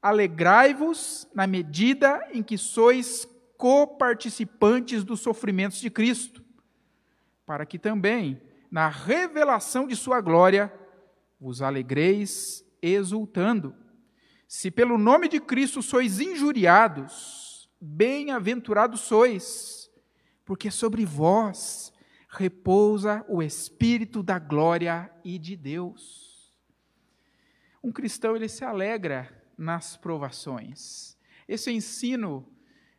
alegrai-vos 0.03 1.27
na 1.35 1.47
medida 1.47 2.29
em 2.33 2.43
que 2.43 2.59
sois 2.59 3.27
coparticipantes 3.57 5.03
dos 5.03 5.21
sofrimentos 5.21 5.81
de 5.81 5.89
Cristo, 5.89 6.45
para 7.47 7.65
que 7.65 7.79
também 7.79 8.41
na 8.71 8.89
revelação 8.89 9.87
de 9.87 9.95
sua 9.95 10.21
glória, 10.21 10.73
vos 11.41 11.63
alegreis 11.63 12.65
exultando. 12.83 13.75
Se 14.49 14.71
pelo 14.71 14.99
nome 14.99 15.29
de 15.29 15.41
Cristo 15.41 15.81
sois 15.81 16.21
injuriados, 16.21 17.71
bem-aventurados 17.81 19.01
sois, 19.01 19.84
porque 20.45 20.71
sobre 20.71 21.05
vós 21.05 21.93
repousa 22.29 23.25
o 23.29 23.43
Espírito 23.43 24.23
da 24.23 24.39
glória 24.39 25.11
e 25.25 25.39
de 25.39 25.57
Deus. 25.57 26.53
Um 27.83 27.93
cristão 27.93 28.35
ele 28.35 28.49
se 28.49 28.65
alegra 28.65 29.31
nas 29.57 29.97
provações. 29.97 31.17
Esse 31.47 31.71
ensino 31.71 32.49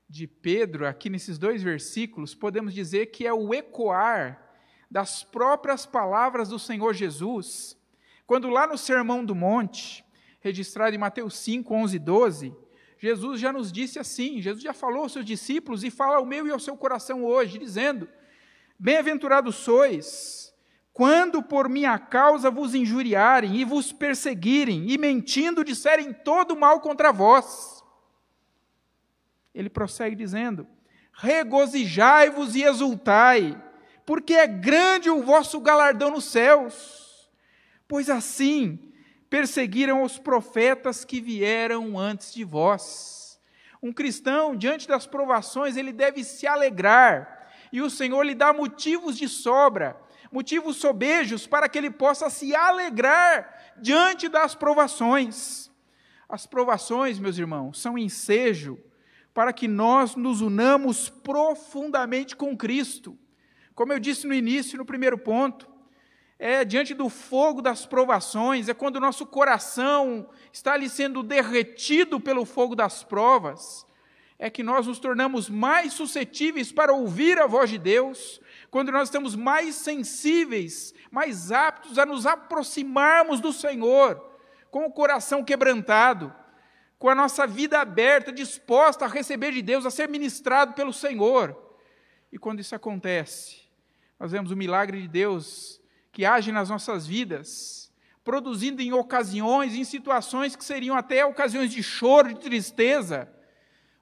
de 0.07 0.27
Pedro, 0.27 0.87
aqui 0.87 1.09
nesses 1.09 1.37
dois 1.37 1.61
versículos, 1.63 2.35
podemos 2.35 2.73
dizer 2.73 3.07
que 3.07 3.25
é 3.25 3.33
o 3.33 3.53
ecoar 3.53 4.41
das 4.89 5.23
próprias 5.23 5.85
palavras 5.85 6.49
do 6.49 6.59
Senhor 6.59 6.93
Jesus, 6.93 7.77
quando 8.25 8.49
lá 8.49 8.67
no 8.67 8.77
Sermão 8.77 9.25
do 9.25 9.35
Monte, 9.35 10.05
registrado 10.39 10.95
em 10.95 10.99
Mateus 10.99 11.35
5, 11.39 11.73
11 11.73 11.95
e 11.95 11.99
12, 11.99 12.55
Jesus 13.05 13.39
já 13.39 13.53
nos 13.53 13.71
disse 13.71 13.99
assim: 13.99 14.41
Jesus 14.41 14.63
já 14.63 14.73
falou 14.73 15.03
aos 15.03 15.11
seus 15.11 15.23
discípulos 15.23 15.83
e 15.83 15.91
fala 15.91 16.17
ao 16.17 16.25
meu 16.25 16.47
e 16.47 16.51
ao 16.51 16.59
seu 16.59 16.75
coração 16.75 17.23
hoje, 17.23 17.59
dizendo: 17.59 18.09
Bem-aventurados 18.79 19.57
sois, 19.57 20.51
quando 20.91 21.43
por 21.43 21.69
minha 21.69 21.99
causa 21.99 22.49
vos 22.49 22.73
injuriarem 22.73 23.57
e 23.57 23.63
vos 23.63 23.93
perseguirem, 23.93 24.89
e 24.89 24.97
mentindo 24.97 25.63
disserem 25.63 26.13
todo 26.13 26.57
mal 26.57 26.79
contra 26.81 27.13
vós. 27.13 27.83
Ele 29.53 29.69
prossegue 29.69 30.15
dizendo: 30.15 30.65
Regozijai-vos 31.13 32.55
e 32.55 32.63
exultai, 32.63 33.63
porque 34.03 34.33
é 34.33 34.47
grande 34.47 35.11
o 35.11 35.21
vosso 35.21 35.59
galardão 35.59 36.09
nos 36.09 36.25
céus. 36.25 37.29
Pois 37.87 38.09
assim 38.09 38.94
perseguiram 39.35 40.01
os 40.01 40.17
profetas 40.17 41.03
que 41.03 41.19
vieram 41.19 41.99
antes 41.99 42.33
de 42.33 42.45
vós. 42.45 43.37
Um 43.83 43.91
cristão, 43.91 44.55
diante 44.55 44.87
das 44.87 45.05
provações, 45.05 45.75
ele 45.75 45.91
deve 45.91 46.23
se 46.23 46.47
alegrar, 46.47 47.49
e 47.69 47.81
o 47.81 47.89
Senhor 47.89 48.23
lhe 48.23 48.33
dá 48.33 48.53
motivos 48.53 49.17
de 49.17 49.27
sobra, 49.27 49.99
motivos 50.31 50.77
sobejos 50.77 51.45
para 51.45 51.67
que 51.67 51.77
ele 51.77 51.91
possa 51.91 52.29
se 52.29 52.55
alegrar 52.55 53.73
diante 53.75 54.29
das 54.29 54.55
provações. 54.55 55.69
As 56.29 56.47
provações, 56.47 57.19
meus 57.19 57.37
irmãos, 57.37 57.81
são 57.81 57.97
ensejo 57.97 58.79
para 59.33 59.51
que 59.51 59.67
nós 59.67 60.15
nos 60.15 60.39
unamos 60.39 61.09
profundamente 61.09 62.37
com 62.37 62.55
Cristo. 62.55 63.19
Como 63.73 63.91
eu 63.91 63.99
disse 63.99 64.25
no 64.27 64.33
início, 64.33 64.77
no 64.77 64.85
primeiro 64.85 65.17
ponto, 65.17 65.69
é 66.37 66.65
diante 66.65 66.93
do 66.93 67.09
fogo 67.09 67.61
das 67.61 67.85
provações, 67.85 68.67
é 68.67 68.73
quando 68.73 68.97
o 68.97 68.99
nosso 68.99 69.25
coração 69.25 70.29
está 70.51 70.73
ali 70.73 70.89
sendo 70.89 71.23
derretido 71.23 72.19
pelo 72.19 72.45
fogo 72.45 72.75
das 72.75 73.03
provas, 73.03 73.85
é 74.37 74.49
que 74.49 74.61
nós 74.61 74.85
nos 74.85 74.99
tornamos 74.99 75.49
mais 75.49 75.93
suscetíveis 75.93 76.71
para 76.71 76.91
ouvir 76.91 77.39
a 77.39 77.47
voz 77.47 77.69
de 77.69 77.77
Deus, 77.77 78.41
quando 78.69 78.91
nós 78.91 79.07
estamos 79.07 79.33
mais 79.33 79.75
sensíveis, 79.75 80.93
mais 81.09 81.51
aptos 81.53 81.97
a 81.97 82.05
nos 82.05 82.25
aproximarmos 82.25 83.39
do 83.39 83.53
Senhor, 83.53 84.21
com 84.69 84.85
o 84.85 84.91
coração 84.91 85.41
quebrantado, 85.41 86.35
com 86.99 87.07
a 87.07 87.15
nossa 87.15 87.47
vida 87.47 87.79
aberta, 87.79 88.31
disposta 88.31 89.05
a 89.05 89.07
receber 89.07 89.53
de 89.53 89.61
Deus, 89.61 89.85
a 89.85 89.91
ser 89.91 90.09
ministrado 90.09 90.73
pelo 90.73 90.91
Senhor. 90.91 91.55
E 92.29 92.37
quando 92.37 92.59
isso 92.59 92.75
acontece, 92.75 93.61
nós 94.19 94.33
vemos 94.33 94.51
o 94.51 94.55
milagre 94.57 95.01
de 95.01 95.07
Deus 95.07 95.81
que 96.15 96.23
age 96.23 96.49
nas 96.49 96.69
nossas 96.69 97.05
vidas, 97.05 97.91
produzindo 98.23 98.81
em 98.81 98.93
ocasiões, 98.93 99.75
em 99.75 99.83
situações 99.83 100.55
que 100.55 100.63
seriam 100.63 100.95
até 100.95 101.25
ocasiões 101.25 101.69
de 101.69 101.83
choro, 101.83 102.29
de 102.29 102.39
tristeza, 102.39 103.29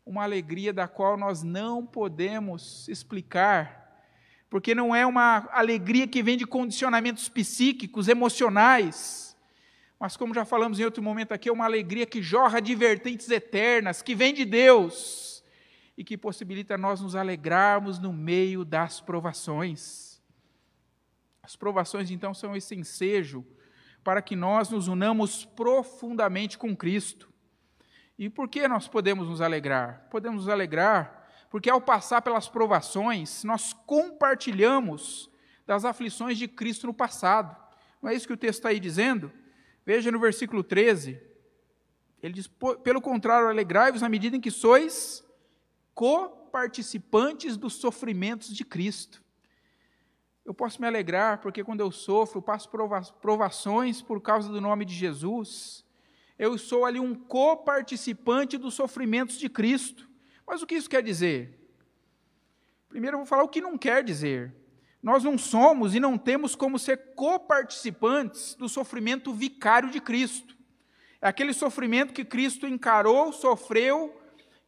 uma 0.05 0.22
alegria 0.22 0.72
da 0.72 0.88
qual 0.88 1.17
nós 1.17 1.41
não 1.41 1.84
podemos 1.84 2.88
explicar, 2.88 4.00
porque 4.48 4.75
não 4.75 4.96
é 4.96 5.03
uma 5.08 5.50
alegria 5.51 6.08
que 6.08 6.22
vem 6.22 6.38
de 6.38 6.46
condicionamentos 6.46 7.29
psíquicos, 7.29 8.08
emocionais, 8.08 9.36
mas 10.00 10.15
como 10.15 10.36
já 10.36 10.46
falamos 10.46 10.79
em 10.79 10.86
outro 10.86 11.01
momento 11.01 11.32
aqui, 11.32 11.50
é 11.50 11.51
uma 11.51 11.65
alegria 11.65 12.05
que 12.05 12.22
jorra 12.22 12.60
de 12.60 12.75
vertentes 12.75 13.27
eternas, 13.32 14.03
que 14.03 14.13
vem 14.13 14.36
de 14.36 14.46
Deus 14.46 15.43
e 15.98 16.03
que 16.03 16.15
possibilita 16.15 16.77
nós 16.77 17.01
nos 17.01 17.15
alegrarmos 17.15 17.97
no 17.97 18.13
meio 18.13 18.63
das 18.63 19.02
provações. 19.02 20.12
As 21.43 21.58
provações, 21.58 22.10
então, 22.10 22.34
são 22.34 22.56
esse 22.56 22.73
ensejo 22.73 23.45
para 24.01 24.21
que 24.21 24.34
nós 24.36 24.69
nos 24.69 24.88
unamos 24.88 25.43
profundamente 25.43 26.58
com 26.58 26.75
Cristo. 26.75 27.29
E 28.17 28.29
por 28.29 28.47
que 28.47 28.65
nós 28.67 28.88
podemos 28.88 29.27
nos 29.27 29.41
alegrar? 29.41 30.08
Podemos 30.10 30.45
nos 30.45 30.49
alegrar 30.49 31.27
porque, 31.49 31.69
ao 31.69 31.82
passar 31.82 32.21
pelas 32.21 32.47
provações, 32.47 33.43
nós 33.43 33.73
compartilhamos 33.73 35.29
das 35.65 35.84
aflições 35.84 36.38
de 36.38 36.47
Cristo 36.47 36.88
no 36.88 36.93
passado. 36.93 37.56
Não 38.01 38.10
é 38.10 38.15
isso 38.15 38.27
que 38.27 38.34
o 38.34 38.38
texto 38.38 38.60
está 38.60 38.69
aí 38.69 38.79
dizendo? 38.79 39.32
Veja 39.86 40.12
no 40.12 40.19
versículo 40.19 40.63
13. 40.63 41.21
Ele 42.21 42.34
diz: 42.34 42.49
Pelo 42.84 43.01
contrário, 43.01 43.49
alegrai-vos 43.49 44.01
na 44.01 44.10
medida 44.10 44.38
em 44.38 44.41
que 44.41 44.51
sois 44.51 45.23
coparticipantes 45.93 47.58
dos 47.58 47.75
sofrimentos 47.75 48.53
de 48.53 48.63
Cristo. 48.63 49.22
Eu 50.45 50.53
posso 50.53 50.82
me 50.82 50.88
alegrar 50.88 51.39
porque 51.39 51.63
quando 51.63 51.79
eu 51.79 51.89
sofro, 51.89 52.41
passo 52.41 52.69
provações 53.21 54.01
por 54.01 54.21
causa 54.21 54.49
do 54.49 54.60
nome 54.60 54.84
de 54.84 54.93
Jesus. 54.93 55.86
Eu 56.38 56.58
sou 56.58 56.84
ali 56.84 56.99
um 56.99 57.15
coparticipante 57.15 58.58
dos 58.58 58.73
sofrimentos 58.73 59.38
de 59.38 59.47
Cristo. 59.47 60.10
Mas 60.45 60.62
o 60.62 60.67
que 60.67 60.75
isso 60.75 60.89
quer 60.89 61.01
dizer? 61.01 61.58
Primeiro 62.89 63.15
eu 63.15 63.19
vou 63.19 63.25
falar 63.25 63.43
o 63.43 63.47
que 63.47 63.62
não 63.62 63.77
quer 63.77 64.03
dizer. 64.03 64.53
Nós 65.01 65.23
não 65.23 65.38
somos 65.38 65.95
e 65.95 65.99
não 65.99 66.17
temos 66.17 66.56
como 66.56 66.77
ser 66.77 67.13
coparticipantes 67.15 68.53
do 68.56 68.67
sofrimento 68.67 69.34
vicário 69.34 69.89
de 69.89 70.01
Cristo. 70.01 70.58
É 71.21 71.27
aquele 71.29 71.53
sofrimento 71.53 72.13
que 72.13 72.25
Cristo 72.25 72.67
encarou, 72.67 73.32
sofreu, 73.32 74.13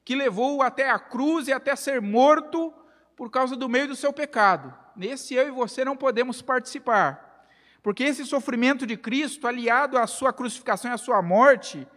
que 0.05 0.15
levou 0.15 0.61
até 0.61 0.89
a 0.89 0.97
cruz 0.97 1.49
e 1.49 1.53
até 1.53 1.75
ser 1.75 2.01
morto 2.01 2.73
por 3.15 3.29
causa 3.29 3.57
do 3.57 3.67
meio 3.67 3.89
do 3.89 3.95
seu 3.95 4.13
pecado 4.13 4.84
nesse 4.95 5.33
eu 5.33 5.47
e 5.47 5.51
você 5.51 5.83
não 5.83 5.95
podemos 5.95 6.41
participar. 6.41 7.47
Porque 7.81 8.03
esse 8.03 8.25
sofrimento 8.25 8.85
de 8.87 8.97
Cristo, 8.97 9.47
aliado 9.47 9.97
à 9.97 10.07
sua 10.07 10.33
crucificação 10.33 10.89
e 10.89 10.93
à 10.93 10.97
sua 10.97 11.21
morte, 11.21 11.87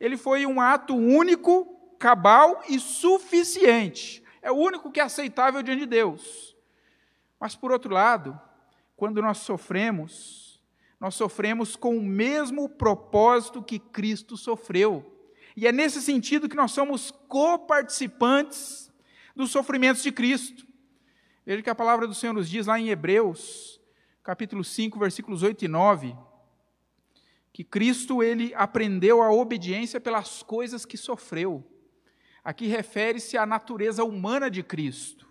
ele 0.00 0.16
foi 0.16 0.46
um 0.46 0.60
ato 0.60 0.96
único, 0.96 1.66
cabal 1.98 2.62
e 2.68 2.80
suficiente. 2.80 4.22
É 4.40 4.50
o 4.50 4.56
único 4.56 4.90
que 4.90 5.00
é 5.00 5.02
aceitável 5.02 5.62
diante 5.62 5.80
de 5.80 5.86
Deus. 5.86 6.56
Mas, 7.38 7.54
por 7.54 7.72
outro 7.72 7.92
lado, 7.92 8.40
quando 8.96 9.20
nós 9.20 9.38
sofremos, 9.38 10.60
nós 10.98 11.14
sofremos 11.14 11.76
com 11.76 11.96
o 11.96 12.02
mesmo 12.02 12.68
propósito 12.68 13.62
que 13.62 13.78
Cristo 13.78 14.36
sofreu. 14.36 15.14
E 15.56 15.66
é 15.66 15.72
nesse 15.72 16.00
sentido 16.00 16.48
que 16.48 16.56
nós 16.56 16.72
somos 16.72 17.10
coparticipantes 17.28 18.90
dos 19.36 19.50
sofrimentos 19.50 20.02
de 20.02 20.10
Cristo. 20.10 20.66
Veja 21.46 21.62
que 21.62 21.68
a 21.68 21.74
palavra 21.74 22.06
do 22.06 22.14
Senhor 22.14 22.32
nos 22.32 22.48
diz 22.48 22.66
lá 22.66 22.80
em 22.80 22.88
Hebreus, 22.88 23.78
capítulo 24.22 24.64
5, 24.64 24.98
versículos 24.98 25.42
8 25.42 25.66
e 25.66 25.68
9, 25.68 26.16
que 27.52 27.62
Cristo 27.62 28.22
ele 28.22 28.54
aprendeu 28.54 29.20
a 29.20 29.30
obediência 29.30 30.00
pelas 30.00 30.42
coisas 30.42 30.86
que 30.86 30.96
sofreu. 30.96 31.62
Aqui 32.42 32.66
refere-se 32.66 33.36
à 33.36 33.44
natureza 33.44 34.04
humana 34.04 34.50
de 34.50 34.62
Cristo. 34.62 35.28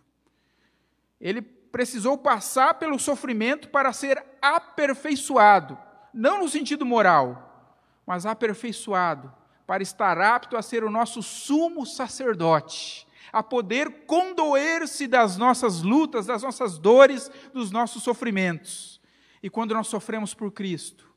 Ele 1.19 1.41
precisou 1.41 2.15
passar 2.15 2.75
pelo 2.75 2.99
sofrimento 2.99 3.69
para 3.69 3.91
ser 3.91 4.23
aperfeiçoado, 4.39 5.75
não 6.13 6.37
no 6.37 6.47
sentido 6.47 6.85
moral, 6.85 7.81
mas 8.05 8.27
aperfeiçoado, 8.27 9.33
para 9.65 9.81
estar 9.81 10.19
apto 10.19 10.55
a 10.55 10.61
ser 10.61 10.83
o 10.83 10.91
nosso 10.91 11.23
sumo 11.23 11.87
sacerdote 11.87 13.07
a 13.33 13.41
poder 13.41 14.05
condoer-se 14.05 15.07
das 15.07 15.37
nossas 15.37 15.81
lutas, 15.81 16.27
das 16.27 16.43
nossas 16.43 16.77
dores, 16.77 17.31
dos 17.51 17.71
nossos 17.71 18.03
sofrimentos. 18.03 19.01
E 19.41 19.49
quando 19.49 19.73
nós 19.73 19.87
sofremos 19.87 20.35
por 20.35 20.51
Cristo, 20.51 21.11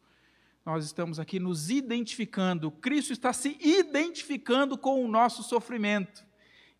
nós 0.64 0.86
estamos 0.86 1.20
aqui 1.20 1.38
nos 1.38 1.68
identificando, 1.68 2.70
Cristo 2.70 3.12
está 3.12 3.34
se 3.34 3.58
identificando 3.60 4.78
com 4.78 5.04
o 5.04 5.08
nosso 5.08 5.42
sofrimento. 5.42 6.24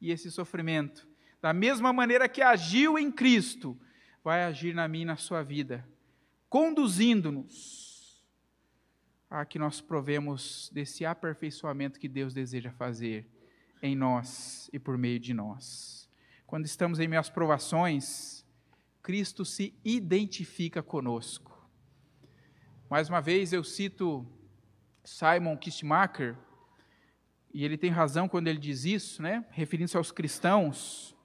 E 0.01 0.11
esse 0.11 0.31
sofrimento, 0.31 1.07
da 1.41 1.53
mesma 1.53 1.93
maneira 1.93 2.29
que 2.31 2.41
agiu 2.41 2.99
em 2.99 3.13
Cristo, 3.13 3.79
vai 4.25 4.43
agir 4.43 4.75
na 4.75 4.89
minha 4.89 5.03
e 5.03 5.07
na 5.07 5.17
sua 5.17 5.43
vida, 5.43 5.87
conduzindo-nos 6.49 8.25
a 9.29 9.45
que 9.45 9.59
nós 9.59 9.83
provemos 9.83 10.71
desse 10.73 11.05
aperfeiçoamento 11.05 12.01
que 12.01 12.09
Deus 12.09 12.33
deseja 12.33 12.73
fazer 12.73 13.36
em 13.87 13.97
nós 13.97 14.69
e 14.73 14.79
por 14.79 14.99
meio 14.99 15.19
de 15.19 15.33
nós. 15.33 16.09
Quando 16.47 16.67
estamos 16.67 17.01
em 17.01 17.09
minhas 17.09 17.31
provações, 17.31 18.45
Cristo 19.03 19.45
se 19.45 19.75
identifica 19.85 20.83
conosco. 20.83 21.57
Mais 22.91 23.09
uma 23.09 23.21
vez 23.21 23.53
eu 23.53 23.65
cito 23.65 24.27
Simon 25.05 25.57
Kistemacher, 25.57 26.37
e 27.53 27.65
ele 27.65 27.79
tem 27.79 27.91
razão 27.91 28.29
quando 28.29 28.49
ele 28.49 28.59
diz 28.59 28.85
isso, 28.85 29.23
né? 29.23 29.45
referindo-se 29.51 29.97
aos 29.97 30.13
cristãos. 30.13 31.17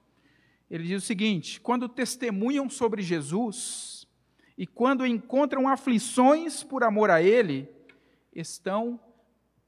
Ele 0.70 0.84
diz 0.84 1.02
o 1.02 1.06
seguinte: 1.06 1.60
quando 1.60 1.88
testemunham 1.88 2.70
sobre 2.70 3.02
Jesus 3.02 4.08
e 4.56 4.66
quando 4.66 5.06
encontram 5.06 5.68
aflições 5.68 6.62
por 6.62 6.82
amor 6.82 7.10
a 7.10 7.20
Ele, 7.20 7.68
estão 8.34 8.98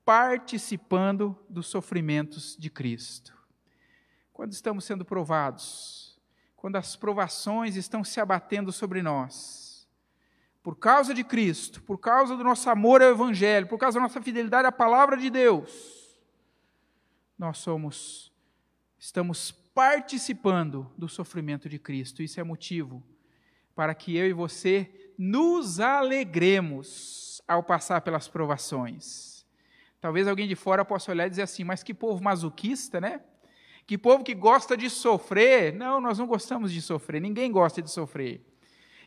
participando 0.05 1.39
dos 1.49 1.67
sofrimentos 1.67 2.57
de 2.59 2.69
Cristo. 2.69 3.33
Quando 4.33 4.53
estamos 4.53 4.85
sendo 4.85 5.05
provados, 5.05 6.19
quando 6.57 6.77
as 6.77 6.97
provações 6.97 7.77
estão 7.77 8.03
se 8.03 8.21
abatendo 8.21 8.73
sobre 8.73 9.03
nós, 9.03 9.89
por 10.63 10.77
causa 10.77 11.13
de 11.13 11.23
Cristo, 11.23 11.83
por 11.83 11.99
causa 11.99 12.37
do 12.37 12.43
nosso 12.43 12.71
amor 12.71 13.03
ao 13.03 13.11
Evangelho, 13.11 13.67
por 13.67 13.79
causa 13.79 13.99
da 13.99 14.03
nossa 14.03 14.23
fidelidade 14.23 14.67
à 14.67 14.73
palavra 14.73 15.17
de 15.17 15.29
Deus, 15.29 16.19
nós 17.39 17.59
somos, 17.59 18.33
estamos 18.99 19.51
participando 19.51 20.91
do 20.97 21.09
sofrimento 21.09 21.69
de 21.69 21.79
Cristo. 21.79 22.23
Isso 22.23 22.41
é 22.41 22.45
motivo 22.45 23.03
para 23.75 23.95
que 23.95 24.17
eu 24.17 24.27
e 24.27 24.33
você 24.33 25.13
nos 25.19 25.81
alegremos 25.81 27.43
ao 27.47 27.63
passar 27.63 28.01
pelas 28.01 28.29
provações. 28.29 29.34
Talvez 30.05 30.29
alguém 30.29 30.47
de 30.47 30.55
fora 30.55 30.85
possa 30.85 31.11
olhar 31.11 31.27
e 31.27 31.31
dizer 31.31 31.41
assim: 31.41 31.65
mas 31.65 31.83
que 31.83 31.95
povo 31.95 32.23
masoquista, 32.23 33.01
né? 33.01 33.23
Que 33.87 33.97
povo 33.97 34.23
que 34.23 34.35
gosta 34.35 34.77
de 34.77 34.91
sofrer. 34.91 35.73
Não, 35.73 35.99
nós 35.99 36.19
não 36.19 36.27
gostamos 36.27 36.71
de 36.71 36.83
sofrer, 36.83 37.23
ninguém 37.23 37.51
gosta 37.51 37.81
de 37.81 37.91
sofrer. 37.91 38.47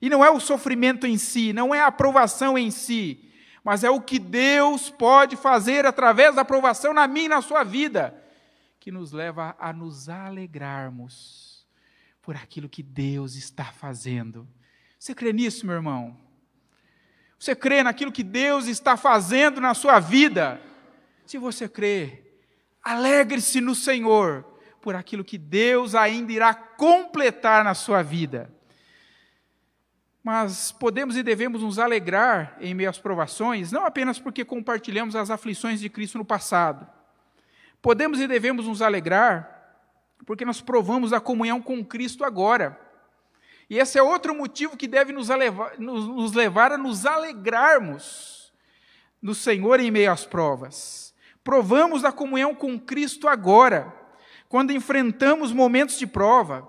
E 0.02 0.10
não 0.10 0.26
é 0.26 0.32
o 0.32 0.40
sofrimento 0.40 1.06
em 1.06 1.16
si, 1.16 1.54
não 1.54 1.74
é 1.74 1.82
a 1.82 1.86
aprovação 1.86 2.58
em 2.58 2.72
si, 2.72 3.32
mas 3.64 3.84
é 3.84 3.92
o 3.92 4.02
que 4.02 4.18
Deus 4.18 4.90
pode 4.90 5.36
fazer 5.36 5.86
através 5.86 6.34
da 6.34 6.42
aprovação 6.42 6.96
na 6.96 7.06
minha 7.06 7.28
e 7.28 7.30
na 7.30 7.44
sua 7.44 7.64
vida, 7.64 8.20
que 8.80 8.92
nos 8.92 9.12
leva 9.12 9.56
a 9.60 9.72
nos 9.72 10.10
alegrarmos 10.10 11.64
por 12.24 12.36
aquilo 12.36 12.68
que 12.68 12.82
Deus 12.82 13.36
está 13.36 13.66
fazendo. 13.66 14.48
Você 14.98 15.14
crê 15.14 15.32
nisso, 15.32 15.64
meu 15.64 15.76
irmão? 15.76 16.18
Você 17.38 17.56
crê 17.56 17.84
naquilo 17.84 18.12
que 18.12 18.24
Deus 18.24 18.66
está 18.66 18.98
fazendo 18.98 19.62
na 19.62 19.76
sua 19.76 20.00
vida? 20.00 20.60
Se 21.28 21.38
você 21.38 21.68
crê, 21.68 22.24
alegre-se 22.82 23.60
no 23.60 23.76
Senhor 23.76 24.46
por 24.82 24.96
aquilo 24.96 25.26
que 25.26 25.38
Deus 25.38 25.94
ainda 25.94 26.32
irá 26.32 26.54
completar 26.54 27.66
na 27.66 27.74
sua 27.74 28.02
vida. 28.02 28.50
Mas 30.24 30.72
podemos 30.72 31.18
e 31.18 31.24
devemos 31.24 31.64
nos 31.64 31.80
alegrar 31.80 32.56
em 32.62 32.74
meio 32.74 32.90
às 32.90 32.98
provações, 32.98 33.74
não 33.74 33.86
apenas 33.86 34.20
porque 34.20 34.46
compartilhamos 34.46 35.18
as 35.18 35.30
aflições 35.30 35.82
de 35.82 35.90
Cristo 35.90 36.18
no 36.18 36.24
passado. 36.24 36.88
Podemos 37.82 38.22
e 38.22 38.28
devemos 38.28 38.66
nos 38.66 38.82
alegrar 38.82 39.54
porque 40.26 40.46
nós 40.46 40.62
provamos 40.62 41.12
a 41.12 41.20
comunhão 41.20 41.62
com 41.62 41.84
Cristo 41.84 42.24
agora. 42.24 42.80
E 43.70 43.78
esse 43.78 44.00
é 44.00 44.02
outro 44.02 44.34
motivo 44.34 44.78
que 44.78 44.88
deve 44.88 45.12
nos 45.12 45.28
levar, 45.28 45.78
nos 45.78 46.32
levar 46.32 46.72
a 46.72 46.78
nos 46.78 47.06
alegrarmos 47.06 48.54
no 49.22 49.36
Senhor 49.36 49.82
em 49.82 49.92
meio 49.92 50.10
às 50.10 50.26
provas. 50.26 51.07
Provamos 51.48 52.04
a 52.04 52.12
comunhão 52.12 52.54
com 52.54 52.78
Cristo 52.78 53.26
agora. 53.26 53.96
Quando 54.50 54.74
enfrentamos 54.74 55.54
momentos 55.54 55.98
de 55.98 56.06
prova, 56.06 56.68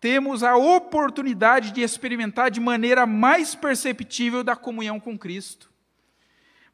temos 0.00 0.42
a 0.42 0.56
oportunidade 0.56 1.70
de 1.70 1.82
experimentar 1.82 2.50
de 2.50 2.58
maneira 2.58 3.06
mais 3.06 3.54
perceptível 3.54 4.42
da 4.42 4.56
comunhão 4.56 4.98
com 4.98 5.16
Cristo. 5.16 5.70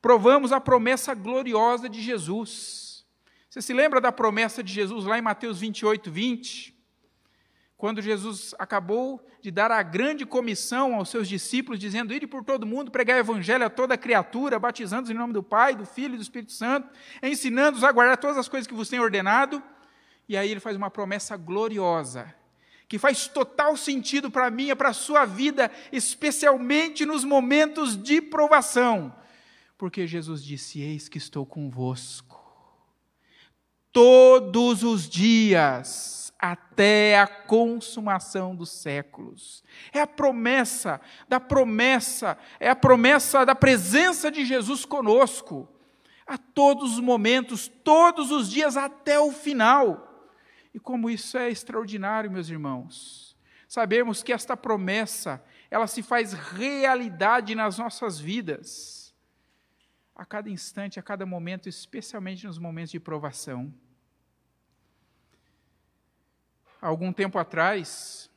Provamos 0.01 0.53
a 0.53 0.61
promessa 0.61 1.13
gloriosa 1.13 1.87
de 1.87 2.01
Jesus. 2.01 3.05
Você 3.51 3.61
se 3.61 3.75
lembra 3.75 4.01
da 4.01 4.11
promessa 4.11 4.63
de 4.63 4.73
Jesus 4.73 5.05
lá 5.05 5.19
em 5.19 5.23
Mateus 5.23 5.61
28, 5.61 6.11
20? 6.11 6.74
Quando 7.77 8.01
Jesus 8.01 8.55
acabou 8.59 9.25
de 9.41 9.51
dar 9.51 9.71
a 9.71 9.83
grande 9.83 10.25
comissão 10.25 10.95
aos 10.95 11.09
seus 11.09 11.29
discípulos, 11.29 11.79
dizendo: 11.79 12.15
Ide 12.15 12.27
por 12.27 12.45
todo 12.45 12.67
mundo, 12.67 12.91
pregar 12.91 13.17
o 13.17 13.21
evangelho 13.21 13.65
a 13.65 13.71
toda 13.71 13.99
criatura, 13.99 14.59
batizando-os 14.59 15.11
em 15.11 15.15
nome 15.15 15.33
do 15.33 15.43
Pai, 15.43 15.75
do 15.75 15.85
Filho 15.85 16.15
e 16.15 16.17
do 16.17 16.23
Espírito 16.23 16.53
Santo, 16.53 16.89
ensinando-os 17.23 17.85
a 17.85 17.93
guardar 17.93 18.17
todas 18.17 18.39
as 18.39 18.49
coisas 18.49 18.67
que 18.67 18.75
vos 18.75 18.89
tenho 18.89 19.03
ordenado. 19.03 19.63
E 20.29 20.37
aí 20.37 20.51
ele 20.51 20.61
faz 20.61 20.77
uma 20.77 20.91
promessa 20.91 21.37
gloriosa, 21.37 22.35
que 22.89 22.99
faz 22.99 23.27
total 23.27 23.77
sentido 23.77 24.31
para 24.31 24.51
mim 24.51 24.71
e 24.71 24.75
para 24.75 24.91
a 24.91 24.95
sua 24.95 25.25
vida, 25.25 25.71
especialmente 25.93 27.05
nos 27.05 27.25
momentos 27.25 28.01
de 28.01 28.23
provação. 28.23 29.15
Porque 29.77 30.07
Jesus 30.07 30.43
disse: 30.43 30.81
Eis 30.81 31.09
que 31.09 31.19
estou 31.19 31.45
convosco 31.45 32.43
todos 33.93 34.83
os 34.83 35.09
dias 35.09 36.24
até 36.39 37.19
a 37.19 37.27
consumação 37.27 38.55
dos 38.55 38.71
séculos. 38.71 39.65
É 39.93 40.01
a 40.01 40.07
promessa 40.07 41.01
da 41.29 41.41
promessa, 41.41 42.39
é 42.61 42.69
a 42.69 42.77
promessa 42.77 43.45
da 43.47 43.55
presença 43.55 44.31
de 44.31 44.45
Jesus 44.45 44.85
conosco, 44.85 45.69
a 46.27 46.37
todos 46.39 46.95
os 46.95 47.01
momentos, 47.01 47.69
todos 47.69 48.31
os 48.31 48.51
dias, 48.51 48.77
até 48.77 49.19
o 49.19 49.31
final. 49.33 50.31
E 50.73 50.79
como 50.79 51.09
isso 51.09 51.39
é 51.39 51.51
extraordinário, 51.51 52.31
meus 52.31 52.49
irmãos. 52.49 53.37
Sabemos 53.69 54.23
que 54.23 54.33
esta 54.33 54.57
promessa, 54.57 55.45
ela 55.71 55.87
se 55.87 56.03
faz 56.03 56.33
realidade 56.33 57.55
nas 57.55 57.79
nossas 57.79 58.19
vidas, 58.19 59.15
a 60.15 60.25
cada 60.25 60.49
instante, 60.49 60.99
a 60.99 61.03
cada 61.03 61.27
momento, 61.27 61.69
especialmente 61.69 62.47
nos 62.47 62.59
momentos 62.59 62.93
de 62.93 63.01
provação 63.01 63.75
algum 66.85 67.15
tempo 67.15 67.39
atrás, 67.39 68.31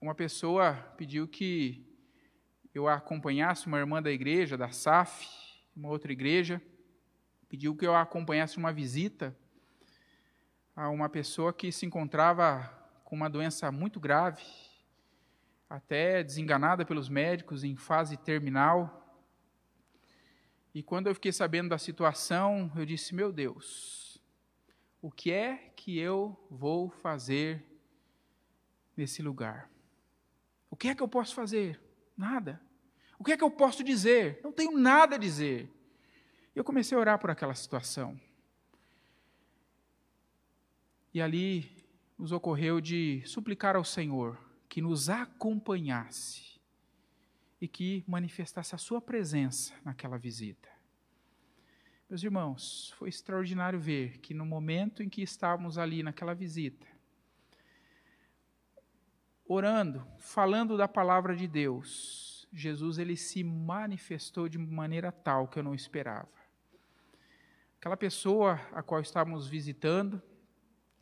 uma 0.00 0.14
pessoa 0.14 0.74
pediu 0.96 1.26
que 1.26 1.84
eu 2.72 2.86
a 2.86 2.94
acompanhasse, 2.94 3.66
uma 3.66 3.80
irmã 3.80 4.00
da 4.00 4.12
igreja, 4.12 4.56
da 4.56 4.70
SAF, 4.70 5.26
uma 5.74 5.88
outra 5.88 6.12
igreja, 6.12 6.62
pediu 7.48 7.74
que 7.74 7.84
eu 7.84 7.92
a 7.92 8.02
acompanhasse 8.02 8.58
uma 8.58 8.72
visita 8.72 9.36
a 10.76 10.88
uma 10.88 11.08
pessoa 11.08 11.52
que 11.52 11.72
se 11.72 11.84
encontrava 11.84 12.62
com 13.02 13.16
uma 13.16 13.28
doença 13.28 13.72
muito 13.72 13.98
grave, 13.98 14.44
até 15.68 16.22
desenganada 16.22 16.84
pelos 16.84 17.08
médicos, 17.08 17.64
em 17.64 17.74
fase 17.74 18.16
terminal. 18.16 19.18
E 20.72 20.80
quando 20.80 21.08
eu 21.08 21.14
fiquei 21.14 21.32
sabendo 21.32 21.70
da 21.70 21.78
situação, 21.78 22.70
eu 22.76 22.86
disse: 22.86 23.16
Meu 23.16 23.32
Deus, 23.32 24.22
o 25.02 25.10
que 25.10 25.32
é 25.32 25.73
que 25.84 25.98
eu 25.98 26.34
vou 26.50 26.88
fazer 26.88 27.62
nesse 28.96 29.20
lugar? 29.20 29.70
O 30.70 30.76
que 30.76 30.88
é 30.88 30.94
que 30.94 31.02
eu 31.02 31.08
posso 31.08 31.34
fazer? 31.34 31.78
Nada. 32.16 32.58
O 33.18 33.22
que 33.22 33.32
é 33.32 33.36
que 33.36 33.44
eu 33.44 33.50
posso 33.50 33.84
dizer? 33.84 34.40
Não 34.42 34.50
tenho 34.50 34.78
nada 34.78 35.16
a 35.16 35.18
dizer. 35.18 35.70
Eu 36.54 36.64
comecei 36.64 36.96
a 36.96 37.00
orar 37.02 37.18
por 37.18 37.28
aquela 37.28 37.54
situação. 37.54 38.18
E 41.12 41.20
ali 41.20 41.70
nos 42.18 42.32
ocorreu 42.32 42.80
de 42.80 43.22
suplicar 43.26 43.76
ao 43.76 43.84
Senhor 43.84 44.38
que 44.70 44.80
nos 44.80 45.10
acompanhasse 45.10 46.58
e 47.60 47.68
que 47.68 48.02
manifestasse 48.08 48.74
a 48.74 48.78
sua 48.78 49.02
presença 49.02 49.74
naquela 49.84 50.16
visita. 50.16 50.73
Meus 52.08 52.22
irmãos, 52.22 52.92
foi 52.98 53.08
extraordinário 53.08 53.80
ver 53.80 54.18
que 54.18 54.34
no 54.34 54.44
momento 54.44 55.02
em 55.02 55.08
que 55.08 55.22
estávamos 55.22 55.78
ali 55.78 56.02
naquela 56.02 56.34
visita, 56.34 56.86
orando, 59.46 60.06
falando 60.18 60.76
da 60.76 60.86
palavra 60.86 61.34
de 61.34 61.48
Deus, 61.48 62.46
Jesus 62.52 62.98
ele 62.98 63.16
se 63.16 63.42
manifestou 63.42 64.48
de 64.48 64.58
maneira 64.58 65.10
tal 65.10 65.48
que 65.48 65.58
eu 65.58 65.62
não 65.62 65.74
esperava. 65.74 66.28
Aquela 67.78 67.96
pessoa 67.96 68.60
a 68.72 68.82
qual 68.82 69.00
estávamos 69.00 69.48
visitando, 69.48 70.22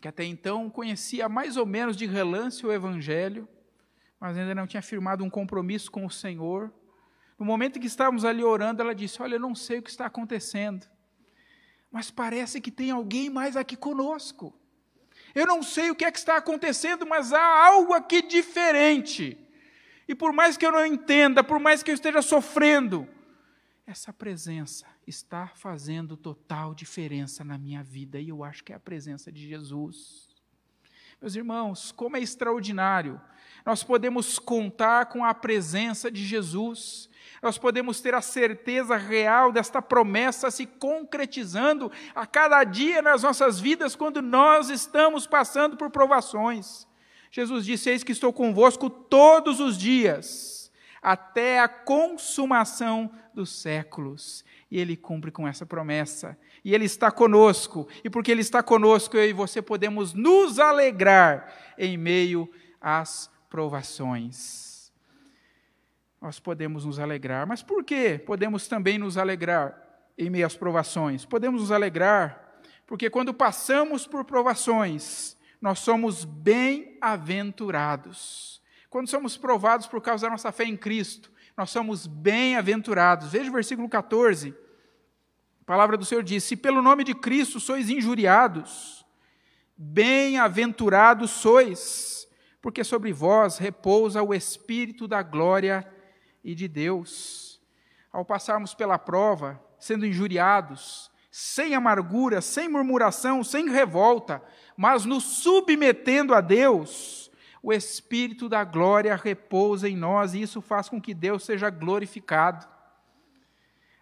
que 0.01 0.09
até 0.09 0.25
então 0.25 0.71
conhecia 0.71 1.29
mais 1.29 1.57
ou 1.57 1.67
menos 1.67 1.97
de 1.97 2.07
relance 2.07 2.65
o 2.65 2.73
evangelho, 2.73 3.49
mas 4.21 4.37
ainda 4.37 4.55
não 4.55 4.69
tinha 4.69 4.83
firmado 4.83 5.25
um 5.25 5.31
compromisso 5.31 5.91
com 5.91 6.07
o 6.07 6.11
Senhor, 6.11 6.73
no 7.39 7.45
momento 7.45 7.81
que 7.81 7.87
estávamos 7.87 8.25
ali 8.25 8.45
orando, 8.45 8.83
ela 8.83 8.95
disse: 8.95 9.21
Olha, 9.23 9.37
eu 9.37 9.41
não 9.41 9.55
sei 9.55 9.79
o 9.79 9.83
que 9.83 9.91
está 9.91 10.07
acontecendo, 10.07 10.87
mas 11.91 12.11
parece 12.11 12.61
que 12.61 12.71
tem 12.71 12.91
alguém 12.91 13.29
mais 13.29 13.57
aqui 13.57 13.77
conosco. 13.77 14.55
Eu 15.35 15.47
não 15.47 15.63
sei 15.63 15.91
o 15.91 15.95
que 15.95 16.05
é 16.05 16.11
que 16.11 16.19
está 16.19 16.37
acontecendo, 16.37 17.07
mas 17.07 17.33
há 17.33 17.67
algo 17.67 17.93
aqui 17.93 18.23
diferente. 18.23 19.39
E 20.07 20.15
por 20.15 20.33
mais 20.33 20.57
que 20.57 20.67
eu 20.67 20.73
não 20.73 20.85
entenda, 20.85 21.43
por 21.43 21.59
mais 21.59 21.83
que 21.83 21.91
eu 21.91 21.95
esteja 21.95 22.21
sofrendo, 22.21 23.09
essa 23.87 24.13
presença 24.13 24.87
está 25.07 25.49
fazendo 25.49 26.17
total 26.17 26.75
diferença 26.75 27.45
na 27.45 27.59
minha 27.59 27.83
vida, 27.83 28.21
e 28.21 28.29
eu 28.29 28.45
acho 28.45 28.63
que 28.63 28.73
é 28.73 28.77
a 28.77 28.81
presença 28.81 29.33
de 29.33 29.47
Jesus. 29.49 30.29
Meus 31.21 31.35
irmãos, 31.35 31.93
como 31.93 32.17
é 32.17 32.21
extraordinário 32.21 33.21
nós 33.65 33.83
podemos 33.83 34.39
contar 34.39 35.07
com 35.07 35.25
a 35.25 35.33
presença 35.35 36.11
de 36.11 36.25
Jesus, 36.25 37.09
nós 37.43 37.59
podemos 37.59 38.01
ter 38.01 38.15
a 38.15 38.21
certeza 38.21 38.97
real 38.97 39.51
desta 39.51 39.83
promessa 39.83 40.51
se 40.51 40.65
concretizando 40.65 41.91
a 42.15 42.25
cada 42.25 42.63
dia 42.63 43.03
nas 43.03 43.25
nossas 43.25 43.59
vidas 43.59 43.97
quando 43.97 44.23
nós 44.23 44.71
estamos 44.71 45.27
passando 45.27 45.77
por 45.77 45.91
provações. 45.91 46.87
Jesus 47.33 47.65
disse: 47.65 47.91
Eis 47.91 48.05
que 48.05 48.13
estou 48.13 48.33
convosco 48.33 48.89
todos 48.89 49.59
os 49.59 49.77
dias, 49.77 50.71
até 51.03 51.59
a 51.59 51.69
consumação 51.69 53.11
dos 53.35 53.51
séculos. 53.51 54.45
E 54.71 54.79
ele 54.79 54.97
cumpre 54.97 55.31
com 55.31 55.49
essa 55.49 55.67
promessa. 55.67 56.39
E 56.65 56.75
ele 56.75 56.85
está 56.85 57.11
conosco. 57.11 57.89
E 58.05 58.11
porque 58.11 58.31
ele 58.31 58.41
está 58.41 58.63
conosco, 58.63 59.17
eu 59.17 59.29
e 59.29 59.33
você 59.33 59.61
podemos 59.61 60.15
nos 60.15 60.59
alegrar 60.59 61.53
em 61.77 61.97
meio 61.97 62.49
às 62.81 63.32
provações. 63.53 64.91
Nós 66.19 66.41
podemos 66.41 66.87
nos 66.87 66.99
alegrar. 66.99 67.47
Mas 67.47 67.63
por 67.63 67.85
que 67.85 68.19
podemos 68.19 68.67
também 68.67 68.97
nos 68.97 69.19
alegrar 69.19 69.77
em 70.17 70.31
meio 70.31 70.47
às 70.47 70.57
provações? 70.57 71.27
Podemos 71.27 71.61
nos 71.61 71.71
alegrar 71.71 72.41
porque 72.87 73.11
quando 73.11 73.35
passamos 73.35 74.07
por 74.07 74.25
provações, 74.25 75.37
nós 75.61 75.81
somos 75.81 76.25
bem-aventurados. 76.25 78.63
Quando 78.89 79.09
somos 79.09 79.37
provados 79.37 79.87
por 79.87 80.01
causa 80.01 80.25
da 80.27 80.31
nossa 80.31 80.51
fé 80.51 80.65
em 80.65 80.77
Cristo, 80.77 81.31
nós 81.55 81.69
somos 81.69 82.07
bem-aventurados. 82.07 83.33
Veja 83.33 83.51
o 83.51 83.53
versículo 83.53 83.87
14. 83.87 84.55
A 85.61 85.65
palavra 85.67 85.99
do 85.99 86.07
Senhor 86.07 86.25
diz: 86.25 86.43
Se 86.43 86.57
pelo 86.57 86.81
nome 86.81 87.05
de 87.05 87.15
Cristo 87.15 87.61
sois 87.61 87.91
injuriados, 87.91 89.05
bem-aventurados 89.77 91.31
sois, 91.31 92.22
porque 92.63 92.85
sobre 92.85 93.13
vós 93.13 93.59
repousa 93.59 94.23
o 94.23 94.33
Espírito 94.33 95.09
da 95.09 95.21
glória 95.21 95.87
e 96.45 96.55
de 96.55 96.69
Deus. 96.69 97.61
Ao 98.13 98.25
passarmos 98.25 98.73
pela 98.73 98.99
prova, 98.99 99.61
sendo 99.81 100.07
injuriados, 100.07 101.11
sem 101.29 101.75
amargura, 101.75 102.41
sem 102.41 102.69
murmuração, 102.69 103.43
sem 103.43 103.69
revolta, 103.69 104.41
mas 104.77 105.05
nos 105.05 105.25
submetendo 105.25 106.35
a 106.35 106.41
Deus, 106.41 107.33
o 107.61 107.73
Espírito 107.73 108.49
da 108.49 108.63
glória 108.63 109.17
repousa 109.17 109.89
em 109.89 109.97
nós 109.97 110.33
e 110.33 110.43
isso 110.43 110.61
faz 110.61 110.89
com 110.89 111.01
que 111.01 111.13
Deus 111.13 111.45
seja 111.45 111.69
glorificado. 111.69 112.69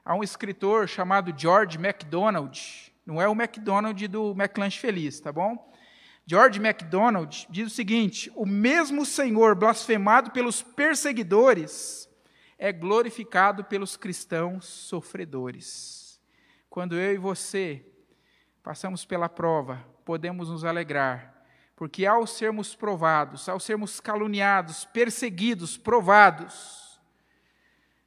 Há 0.04 0.14
um 0.14 0.22
escritor 0.22 0.86
chamado 0.86 1.32
George 1.34 1.78
MacDonald, 1.78 2.92
não 3.06 3.22
é 3.22 3.28
o 3.28 3.32
McDonald 3.32 4.06
do 4.08 4.32
McLanche 4.32 4.78
Feliz, 4.78 5.18
tá 5.18 5.32
bom? 5.32 5.70
George 6.26 6.60
MacDonald 6.60 7.46
diz 7.50 7.66
o 7.66 7.74
seguinte: 7.74 8.30
o 8.34 8.46
mesmo 8.46 9.04
Senhor 9.04 9.54
blasfemado 9.54 10.30
pelos 10.30 10.62
perseguidores 10.62 12.08
é 12.58 12.72
glorificado 12.72 13.64
pelos 13.64 13.96
cristãos 13.96 14.66
sofredores. 14.66 16.20
Quando 16.68 16.94
eu 16.94 17.14
e 17.14 17.18
você 17.18 17.84
passamos 18.62 19.04
pela 19.04 19.28
prova, 19.28 19.84
podemos 20.04 20.50
nos 20.50 20.64
alegrar, 20.64 21.44
porque 21.74 22.04
ao 22.04 22.26
sermos 22.26 22.76
provados, 22.76 23.48
ao 23.48 23.58
sermos 23.58 23.98
caluniados, 23.98 24.84
perseguidos, 24.84 25.78
provados, 25.78 27.00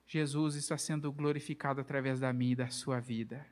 Jesus 0.06 0.54
está 0.54 0.78
sendo 0.78 1.12
glorificado 1.12 1.82
através 1.82 2.19
da 2.19 2.32
minha 2.32 2.52
e 2.52 2.56
da 2.56 2.67
sua 2.69 2.99
vida. 2.99 3.43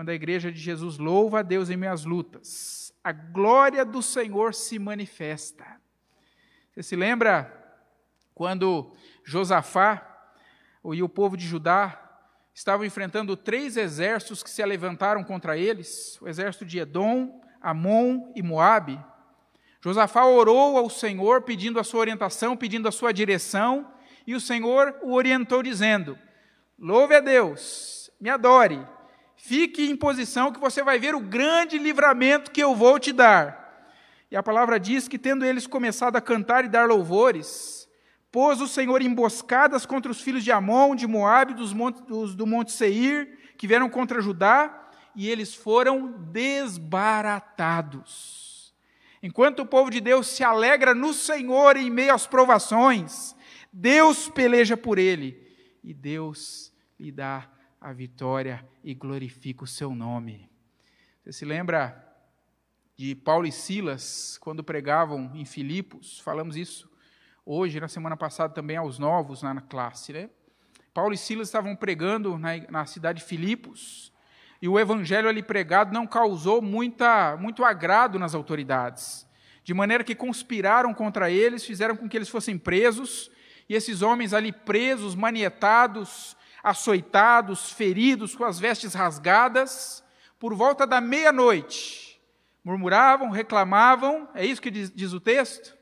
Quando 0.00 0.08
a 0.08 0.14
igreja 0.14 0.50
de 0.50 0.58
Jesus 0.58 0.96
louva 0.96 1.40
a 1.40 1.42
Deus 1.42 1.68
em 1.68 1.76
minhas 1.76 2.06
lutas, 2.06 2.90
a 3.04 3.12
glória 3.12 3.84
do 3.84 4.00
Senhor 4.00 4.54
se 4.54 4.78
manifesta. 4.78 5.78
Você 6.70 6.82
se 6.82 6.96
lembra 6.96 7.54
quando 8.34 8.94
Josafá 9.22 10.32
e 10.86 11.02
o 11.02 11.08
povo 11.08 11.36
de 11.36 11.46
Judá 11.46 12.00
estavam 12.54 12.86
enfrentando 12.86 13.36
três 13.36 13.76
exércitos 13.76 14.42
que 14.42 14.48
se 14.48 14.64
levantaram 14.64 15.22
contra 15.22 15.58
eles: 15.58 16.18
o 16.22 16.26
exército 16.26 16.64
de 16.64 16.78
Edom, 16.78 17.38
Amon 17.60 18.32
e 18.34 18.42
Moabe. 18.42 18.98
Josafá 19.82 20.24
orou 20.24 20.78
ao 20.78 20.88
Senhor 20.88 21.42
pedindo 21.42 21.78
a 21.78 21.84
sua 21.84 22.00
orientação, 22.00 22.56
pedindo 22.56 22.88
a 22.88 22.90
sua 22.90 23.12
direção, 23.12 23.92
e 24.26 24.34
o 24.34 24.40
Senhor 24.40 24.98
o 25.02 25.12
orientou 25.12 25.62
dizendo: 25.62 26.18
Louve 26.78 27.16
a 27.16 27.20
Deus, 27.20 28.10
me 28.18 28.30
adore, 28.30 28.82
fique 29.42 29.88
em 29.88 29.96
posição 29.96 30.52
que 30.52 30.60
você 30.60 30.82
vai 30.82 30.98
ver 30.98 31.14
o 31.14 31.20
grande 31.20 31.78
livramento 31.78 32.50
que 32.50 32.62
eu 32.62 32.74
vou 32.74 32.98
te 32.98 33.12
dar. 33.12 33.58
E 34.30 34.36
a 34.36 34.42
palavra 34.42 34.78
diz 34.78 35.08
que, 35.08 35.18
tendo 35.18 35.42
eles 35.44 35.66
começado 35.66 36.16
a 36.16 36.20
cantar 36.20 36.64
e 36.64 36.68
dar 36.68 36.86
louvores, 36.86 37.88
pôs 38.30 38.60
o 38.60 38.68
Senhor 38.68 39.00
emboscadas 39.02 39.86
contra 39.86 40.12
os 40.12 40.20
filhos 40.20 40.44
de 40.44 40.52
Amon, 40.52 40.94
de 40.94 41.06
Moabe, 41.06 41.54
dos, 41.54 41.72
montes, 41.72 42.02
dos 42.02 42.36
do 42.36 42.46
monte 42.46 42.70
Seir, 42.70 43.38
que 43.56 43.66
vieram 43.66 43.88
contra 43.88 44.20
Judá, 44.20 44.76
e 45.16 45.28
eles 45.28 45.54
foram 45.54 46.12
desbaratados. 46.30 48.72
Enquanto 49.22 49.60
o 49.60 49.66
povo 49.66 49.90
de 49.90 50.00
Deus 50.00 50.28
se 50.28 50.44
alegra 50.44 50.94
no 50.94 51.12
Senhor 51.12 51.76
em 51.76 51.90
meio 51.90 52.14
às 52.14 52.26
provações, 52.26 53.34
Deus 53.72 54.28
peleja 54.28 54.76
por 54.76 54.98
ele 54.98 55.50
e 55.82 55.92
Deus 55.92 56.72
lhe 56.98 57.10
dá 57.10 57.48
a 57.80 57.92
vitória 57.94 58.68
e 58.84 58.94
glorifica 58.94 59.64
o 59.64 59.66
seu 59.66 59.94
nome. 59.94 60.50
Você 61.22 61.32
se 61.32 61.44
lembra 61.46 62.06
de 62.94 63.14
Paulo 63.14 63.46
e 63.46 63.52
Silas 63.52 64.36
quando 64.38 64.62
pregavam 64.62 65.30
em 65.34 65.46
Filipos? 65.46 66.20
Falamos 66.20 66.56
isso 66.56 66.90
hoje, 67.44 67.80
na 67.80 67.88
semana 67.88 68.18
passada 68.18 68.52
também 68.52 68.76
aos 68.76 68.98
novos 68.98 69.42
na 69.42 69.58
classe, 69.62 70.12
né? 70.12 70.28
Paulo 70.92 71.14
e 71.14 71.16
Silas 71.16 71.48
estavam 71.48 71.74
pregando 71.74 72.36
na, 72.36 72.56
na 72.68 72.84
cidade 72.84 73.20
de 73.20 73.24
Filipos 73.24 74.12
e 74.60 74.68
o 74.68 74.78
evangelho 74.78 75.28
ali 75.28 75.42
pregado 75.42 75.94
não 75.94 76.06
causou 76.06 76.60
muita, 76.60 77.34
muito 77.38 77.64
agrado 77.64 78.18
nas 78.18 78.34
autoridades. 78.34 79.26
De 79.64 79.72
maneira 79.72 80.04
que 80.04 80.14
conspiraram 80.14 80.92
contra 80.92 81.30
eles, 81.30 81.64
fizeram 81.64 81.96
com 81.96 82.08
que 82.08 82.16
eles 82.16 82.28
fossem 82.28 82.58
presos, 82.58 83.30
e 83.68 83.74
esses 83.74 84.02
homens 84.02 84.34
ali 84.34 84.52
presos, 84.52 85.14
manietados, 85.14 86.36
açoitados, 86.62 87.72
feridos, 87.72 88.34
com 88.34 88.44
as 88.44 88.58
vestes 88.58 88.94
rasgadas, 88.94 90.04
por 90.38 90.54
volta 90.54 90.86
da 90.86 91.00
meia-noite, 91.00 92.20
murmuravam, 92.64 93.30
reclamavam, 93.30 94.28
é 94.34 94.44
isso 94.44 94.62
que 94.62 94.70
diz, 94.70 94.90
diz 94.90 95.12
o 95.12 95.20
texto? 95.20 95.76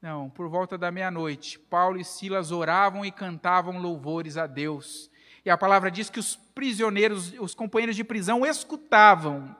Não, 0.00 0.30
por 0.30 0.48
volta 0.48 0.78
da 0.78 0.92
meia-noite, 0.92 1.58
Paulo 1.58 2.00
e 2.00 2.04
Silas 2.04 2.52
oravam 2.52 3.04
e 3.04 3.10
cantavam 3.10 3.78
louvores 3.78 4.36
a 4.36 4.46
Deus. 4.46 5.10
E 5.44 5.50
a 5.50 5.58
palavra 5.58 5.90
diz 5.90 6.08
que 6.08 6.20
os 6.20 6.36
prisioneiros, 6.36 7.32
os 7.40 7.54
companheiros 7.54 7.96
de 7.96 8.04
prisão 8.04 8.46
escutavam. 8.46 9.56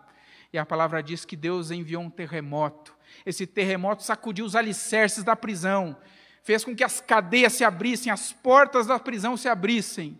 E 0.52 0.58
a 0.58 0.64
palavra 0.64 1.02
diz 1.02 1.24
que 1.24 1.34
Deus 1.34 1.70
enviou 1.70 2.02
um 2.02 2.10
terremoto. 2.10 2.96
Esse 3.26 3.46
terremoto 3.46 4.02
sacudiu 4.02 4.44
os 4.44 4.54
alicerces 4.54 5.24
da 5.24 5.34
prisão, 5.34 5.96
fez 6.42 6.64
com 6.64 6.74
que 6.74 6.84
as 6.84 7.00
cadeias 7.00 7.54
se 7.54 7.64
abrissem, 7.64 8.12
as 8.12 8.32
portas 8.32 8.86
da 8.86 8.98
prisão 8.98 9.36
se 9.36 9.48
abrissem. 9.48 10.18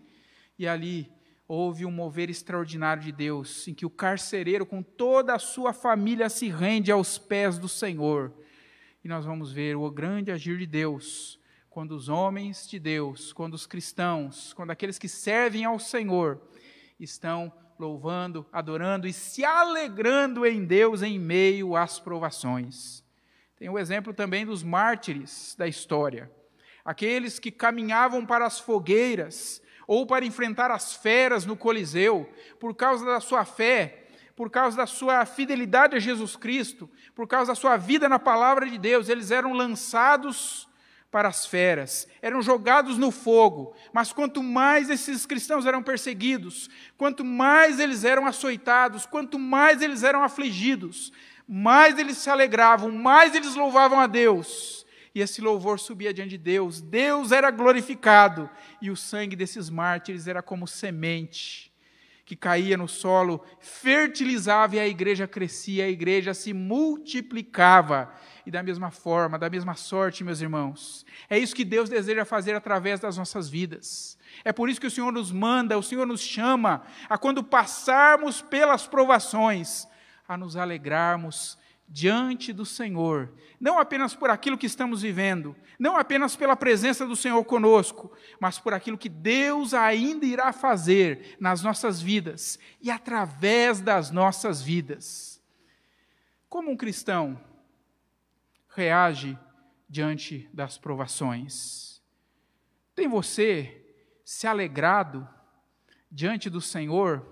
E 0.59 0.67
ali 0.67 1.09
houve 1.47 1.85
um 1.85 1.91
mover 1.91 2.29
extraordinário 2.29 3.01
de 3.01 3.13
Deus, 3.13 3.65
em 3.67 3.73
que 3.73 3.85
o 3.85 3.89
carcereiro, 3.89 4.65
com 4.65 4.83
toda 4.83 5.33
a 5.33 5.39
sua 5.39 5.71
família, 5.71 6.29
se 6.29 6.49
rende 6.49 6.91
aos 6.91 7.17
pés 7.17 7.57
do 7.57 7.69
Senhor. 7.69 8.33
E 9.01 9.07
nós 9.07 9.25
vamos 9.25 9.53
ver 9.53 9.77
o 9.77 9.89
grande 9.89 10.31
agir 10.31 10.57
de 10.57 10.67
Deus 10.67 11.39
quando 11.69 11.93
os 11.93 12.09
homens 12.09 12.67
de 12.69 12.77
Deus, 12.77 13.31
quando 13.31 13.53
os 13.53 13.65
cristãos, 13.65 14.51
quando 14.51 14.71
aqueles 14.71 14.99
que 14.99 15.07
servem 15.07 15.63
ao 15.63 15.79
Senhor 15.79 16.41
estão 16.99 17.51
louvando, 17.79 18.45
adorando 18.51 19.07
e 19.07 19.13
se 19.13 19.45
alegrando 19.45 20.45
em 20.45 20.65
Deus 20.65 21.01
em 21.01 21.17
meio 21.17 21.73
às 21.77 21.99
provações. 21.99 23.01
Tem 23.55 23.69
o 23.69 23.79
exemplo 23.79 24.13
também 24.13 24.45
dos 24.45 24.61
mártires 24.61 25.55
da 25.57 25.67
história, 25.67 26.29
aqueles 26.83 27.39
que 27.39 27.49
caminhavam 27.49 28.25
para 28.25 28.45
as 28.45 28.59
fogueiras 28.59 29.61
ou 29.89 30.05
para 30.05 30.23
enfrentar 30.23 30.69
as 30.69 30.93
feras 30.93 31.47
no 31.47 31.57
Coliseu 31.57 32.31
por 32.59 32.75
causa 32.75 33.03
da 33.03 33.19
sua 33.19 33.43
fé, 33.43 34.05
por 34.35 34.47
causa 34.51 34.77
da 34.77 34.85
sua 34.85 35.25
fidelidade 35.25 35.95
a 35.95 35.99
Jesus 35.99 36.35
Cristo, 36.35 36.87
por 37.15 37.27
causa 37.27 37.53
da 37.53 37.55
sua 37.55 37.75
vida 37.75 38.07
na 38.07 38.19
palavra 38.19 38.69
de 38.69 38.77
Deus, 38.77 39.09
eles 39.09 39.31
eram 39.31 39.51
lançados 39.51 40.69
para 41.09 41.27
as 41.27 41.47
feras, 41.47 42.07
eram 42.21 42.39
jogados 42.39 42.99
no 42.99 43.09
fogo. 43.09 43.73
Mas 43.91 44.13
quanto 44.13 44.43
mais 44.43 44.91
esses 44.91 45.25
cristãos 45.25 45.65
eram 45.65 45.81
perseguidos, 45.81 46.69
quanto 46.95 47.25
mais 47.25 47.79
eles 47.79 48.03
eram 48.03 48.27
açoitados, 48.27 49.07
quanto 49.07 49.39
mais 49.39 49.81
eles 49.81 50.03
eram 50.03 50.23
afligidos, 50.23 51.11
mais 51.47 51.97
eles 51.97 52.17
se 52.17 52.29
alegravam, 52.29 52.91
mais 52.91 53.33
eles 53.33 53.55
louvavam 53.55 53.99
a 53.99 54.05
Deus. 54.05 54.78
E 55.19 55.21
esse 55.21 55.41
louvor 55.41 55.77
subia 55.77 56.13
diante 56.13 56.29
de 56.29 56.37
Deus, 56.37 56.79
Deus 56.79 57.33
era 57.33 57.51
glorificado, 57.51 58.49
e 58.81 58.89
o 58.89 58.95
sangue 58.95 59.35
desses 59.35 59.69
mártires 59.69 60.29
era 60.29 60.41
como 60.41 60.65
semente 60.65 61.69
que 62.25 62.37
caía 62.37 62.77
no 62.77 62.87
solo, 62.87 63.43
fertilizava 63.59 64.75
e 64.75 64.79
a 64.79 64.87
igreja 64.87 65.27
crescia, 65.27 65.83
a 65.83 65.89
igreja 65.89 66.33
se 66.33 66.53
multiplicava. 66.53 68.13
E 68.45 68.51
da 68.51 68.63
mesma 68.63 68.91
forma, 68.91 69.37
da 69.37 69.49
mesma 69.49 69.73
sorte, 69.73 70.23
meus 70.23 70.39
irmãos, 70.39 71.05
é 71.29 71.37
isso 71.37 71.55
que 71.55 71.65
Deus 71.65 71.89
deseja 71.89 72.23
fazer 72.23 72.55
através 72.55 73.01
das 73.01 73.17
nossas 73.17 73.49
vidas. 73.49 74.17
É 74.45 74.53
por 74.53 74.69
isso 74.69 74.79
que 74.79 74.87
o 74.87 74.91
Senhor 74.91 75.11
nos 75.11 75.33
manda, 75.33 75.77
o 75.77 75.83
Senhor 75.83 76.05
nos 76.05 76.21
chama 76.21 76.83
a 77.09 77.17
quando 77.17 77.43
passarmos 77.43 78.41
pelas 78.41 78.87
provações, 78.87 79.85
a 80.25 80.37
nos 80.37 80.55
alegrarmos 80.55 81.57
diante 81.89 82.53
do 82.53 82.65
Senhor, 82.65 83.33
não 83.59 83.79
apenas 83.79 84.13
por 84.13 84.29
aquilo 84.29 84.57
que 84.57 84.67
estamos 84.67 85.01
vivendo, 85.01 85.55
não 85.79 85.97
apenas 85.97 86.35
pela 86.35 86.55
presença 86.55 87.05
do 87.05 87.15
Senhor 87.15 87.43
conosco, 87.43 88.11
mas 88.39 88.59
por 88.59 88.73
aquilo 88.73 88.97
que 88.97 89.09
Deus 89.09 89.73
ainda 89.73 90.25
irá 90.25 90.53
fazer 90.53 91.35
nas 91.39 91.63
nossas 91.63 91.99
vidas 91.99 92.59
e 92.79 92.91
através 92.91 93.81
das 93.81 94.11
nossas 94.11 94.61
vidas. 94.61 95.41
Como 96.47 96.69
um 96.71 96.77
cristão 96.77 97.39
reage 98.69 99.37
diante 99.89 100.47
das 100.53 100.77
provações? 100.77 102.01
Tem 102.93 103.07
você 103.07 103.83
se 104.23 104.45
alegrado 104.45 105.27
diante 106.11 106.49
do 106.49 106.61
Senhor, 106.61 107.25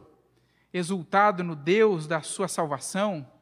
exultado 0.74 1.44
no 1.44 1.56
Deus 1.56 2.08
da 2.08 2.22
sua 2.24 2.48
salvação? 2.48 3.37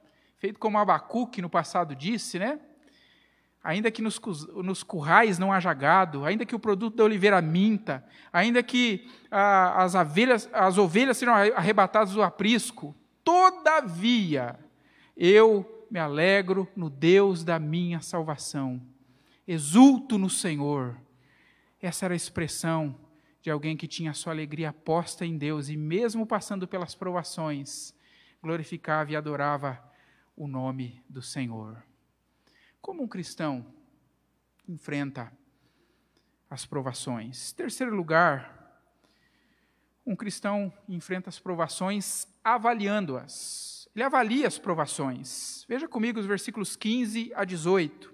Feito 0.46 0.60
como 0.60 0.78
Abacuque 0.78 1.42
no 1.42 1.50
passado 1.50 1.96
disse, 1.96 2.38
né? 2.38 2.60
Ainda 3.64 3.90
que 3.90 4.00
nos, 4.00 4.22
nos 4.54 4.84
currais 4.84 5.40
não 5.40 5.52
haja 5.52 5.74
gado, 5.74 6.24
ainda 6.24 6.46
que 6.46 6.54
o 6.54 6.60
produto 6.60 6.98
da 6.98 7.04
oliveira 7.04 7.42
minta, 7.42 8.06
ainda 8.32 8.62
que 8.62 9.10
ah, 9.32 9.84
as, 9.84 9.96
avelhas, 9.96 10.48
as 10.54 10.78
ovelhas 10.78 11.18
sejam 11.18 11.34
arrebatadas 11.34 12.14
do 12.14 12.22
aprisco, 12.22 12.96
todavia 13.24 14.60
eu 15.18 15.88
me 15.90 16.00
alegro 16.00 16.68
no 16.76 16.92
Deus 16.92 17.44
da 17.44 17.58
minha 17.58 18.02
salvação, 18.02 18.80
exulto 19.48 20.16
no 20.20 20.30
Senhor. 20.30 20.96
Essa 21.82 22.06
era 22.06 22.14
a 22.14 22.16
expressão 22.16 22.96
de 23.42 23.50
alguém 23.50 23.76
que 23.76 23.88
tinha 23.88 24.14
sua 24.14 24.32
alegria 24.32 24.72
posta 24.72 25.26
em 25.26 25.40
Deus 25.40 25.70
e, 25.70 25.76
mesmo 25.76 26.24
passando 26.24 26.68
pelas 26.68 26.94
provações, 26.94 27.96
glorificava 28.44 29.12
e 29.12 29.16
adorava 29.16 29.84
o 30.36 30.48
nome 30.48 31.02
do 31.10 31.22
Senhor. 31.22 31.82
Como 32.82 33.04
um 33.04 33.08
cristão 33.08 33.66
enfrenta 34.68 35.32
as 36.50 36.66
provações? 36.66 37.54
Terceiro 37.54 37.96
lugar, 37.96 38.54
um 40.06 40.16
cristão 40.16 40.72
enfrenta 40.88 41.30
as 41.30 41.40
provações 41.40 42.28
avaliando-as. 42.44 43.88
Ele 43.96 44.04
avalia 44.04 44.48
as 44.48 44.60
provações. 44.60 45.66
Veja 45.70 45.88
comigo 45.88 46.20
os 46.20 46.26
versículos 46.26 46.76
15 46.76 47.32
a 47.34 47.46
18. 47.46 48.14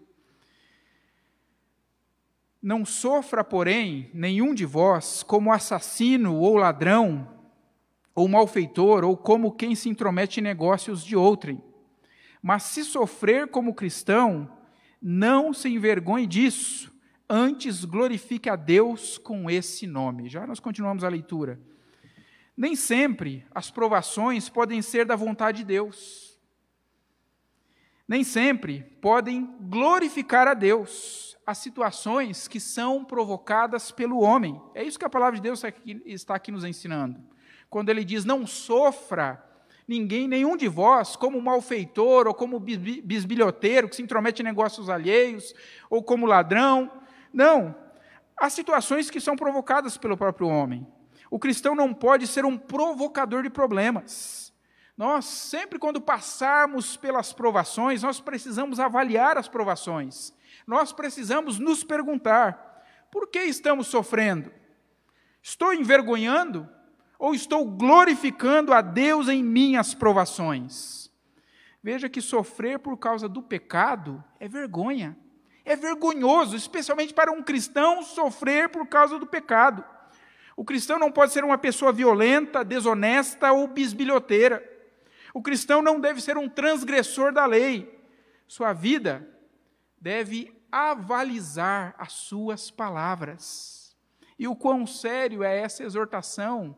Não 2.61 2.85
sofra, 2.85 3.43
porém, 3.43 4.11
nenhum 4.13 4.53
de 4.53 4.65
vós 4.65 5.23
como 5.23 5.51
assassino 5.51 6.37
ou 6.37 6.55
ladrão, 6.55 7.27
ou 8.13 8.27
malfeitor, 8.27 9.03
ou 9.03 9.17
como 9.17 9.51
quem 9.51 9.73
se 9.73 9.89
intromete 9.89 10.39
em 10.39 10.43
negócios 10.43 11.03
de 11.03 11.15
outrem 11.15 11.70
mas 12.41 12.63
se 12.63 12.83
sofrer 12.83 13.47
como 13.47 13.75
cristão, 13.75 14.51
não 15.01 15.53
se 15.53 15.69
envergonhe 15.69 16.25
disso, 16.25 16.91
antes 17.29 17.85
glorifique 17.85 18.49
a 18.49 18.55
Deus 18.55 19.17
com 19.17 19.49
esse 19.49 19.85
nome. 19.85 20.27
Já 20.27 20.45
nós 20.47 20.59
continuamos 20.59 21.03
a 21.03 21.09
leitura. 21.09 21.59
Nem 22.57 22.75
sempre 22.75 23.45
as 23.53 23.71
provações 23.71 24.49
podem 24.49 24.81
ser 24.81 25.05
da 25.05 25.15
vontade 25.15 25.59
de 25.59 25.65
Deus. 25.65 26.37
Nem 28.07 28.23
sempre 28.23 28.83
podem 29.01 29.45
glorificar 29.61 30.47
a 30.47 30.53
Deus 30.53 31.37
as 31.45 31.59
situações 31.59 32.47
que 32.47 32.59
são 32.59 33.05
provocadas 33.05 33.91
pelo 33.91 34.19
homem. 34.19 34.61
É 34.75 34.83
isso 34.83 34.99
que 34.99 35.05
a 35.05 35.09
palavra 35.09 35.37
de 35.37 35.41
Deus 35.41 35.63
está 36.05 36.35
aqui 36.35 36.51
nos 36.51 36.65
ensinando. 36.65 37.21
Quando 37.69 37.89
ele 37.89 38.03
diz: 38.03 38.25
Não 38.25 38.45
sofra 38.45 39.41
ninguém, 39.91 40.27
nenhum 40.27 40.55
de 40.55 40.69
vós, 40.69 41.17
como 41.17 41.41
malfeitor 41.41 42.25
ou 42.25 42.33
como 42.33 42.59
bisbilhoteiro 42.59 43.89
que 43.89 43.95
se 43.97 44.01
intromete 44.01 44.41
em 44.41 44.45
negócios 44.45 44.89
alheios, 44.89 45.53
ou 45.89 46.01
como 46.01 46.25
ladrão. 46.25 46.89
Não. 47.33 47.75
Há 48.37 48.49
situações 48.49 49.09
que 49.09 49.19
são 49.19 49.35
provocadas 49.35 49.97
pelo 49.97 50.15
próprio 50.15 50.47
homem. 50.47 50.87
O 51.29 51.37
cristão 51.37 51.75
não 51.75 51.93
pode 51.93 52.25
ser 52.25 52.45
um 52.45 52.57
provocador 52.57 53.43
de 53.43 53.49
problemas. 53.49 54.53
Nós, 54.97 55.25
sempre 55.25 55.77
quando 55.77 55.99
passarmos 55.99 56.95
pelas 56.95 57.33
provações, 57.33 58.01
nós 58.01 58.19
precisamos 58.19 58.79
avaliar 58.79 59.37
as 59.37 59.47
provações. 59.47 60.33
Nós 60.65 60.93
precisamos 60.93 61.59
nos 61.59 61.83
perguntar: 61.83 62.83
por 63.11 63.27
que 63.27 63.39
estamos 63.39 63.87
sofrendo? 63.87 64.51
Estou 65.41 65.73
envergonhando? 65.73 66.69
Ou 67.21 67.35
estou 67.35 67.63
glorificando 67.63 68.73
a 68.73 68.81
Deus 68.81 69.27
em 69.27 69.43
minhas 69.43 69.93
provações? 69.93 71.11
Veja 71.81 72.09
que 72.09 72.19
sofrer 72.19 72.79
por 72.79 72.97
causa 72.97 73.29
do 73.29 73.43
pecado 73.43 74.23
é 74.39 74.47
vergonha. 74.47 75.15
É 75.63 75.75
vergonhoso, 75.75 76.55
especialmente 76.55 77.13
para 77.13 77.31
um 77.31 77.43
cristão 77.43 78.01
sofrer 78.01 78.69
por 78.69 78.87
causa 78.87 79.19
do 79.19 79.27
pecado. 79.27 79.85
O 80.57 80.65
cristão 80.65 80.97
não 80.97 81.11
pode 81.11 81.31
ser 81.31 81.43
uma 81.43 81.59
pessoa 81.59 81.93
violenta, 81.93 82.65
desonesta 82.65 83.51
ou 83.51 83.67
bisbilhoteira. 83.67 84.67
O 85.31 85.43
cristão 85.43 85.79
não 85.79 85.99
deve 85.99 86.19
ser 86.21 86.39
um 86.39 86.49
transgressor 86.49 87.31
da 87.31 87.45
lei. 87.45 88.03
Sua 88.47 88.73
vida 88.73 89.29
deve 89.99 90.59
avalizar 90.71 91.93
as 91.99 92.13
suas 92.13 92.71
palavras. 92.71 93.95
E 94.39 94.47
o 94.47 94.55
quão 94.55 94.87
sério 94.87 95.43
é 95.43 95.59
essa 95.59 95.83
exortação 95.83 96.75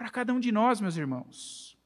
para 0.00 0.08
cada 0.08 0.32
um 0.32 0.40
de 0.40 0.50
nós, 0.50 0.80
meus 0.80 0.96
irmãos. 0.96 1.78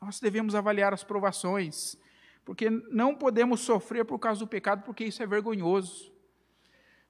Nós 0.00 0.20
devemos 0.20 0.54
avaliar 0.54 0.94
as 0.94 1.02
provações, 1.02 1.96
porque 2.44 2.70
não 2.70 3.12
podemos 3.12 3.58
sofrer 3.58 4.04
por 4.04 4.20
causa 4.20 4.38
do 4.38 4.46
pecado, 4.46 4.84
porque 4.84 5.04
isso 5.04 5.20
é 5.20 5.26
vergonhoso. 5.26 6.12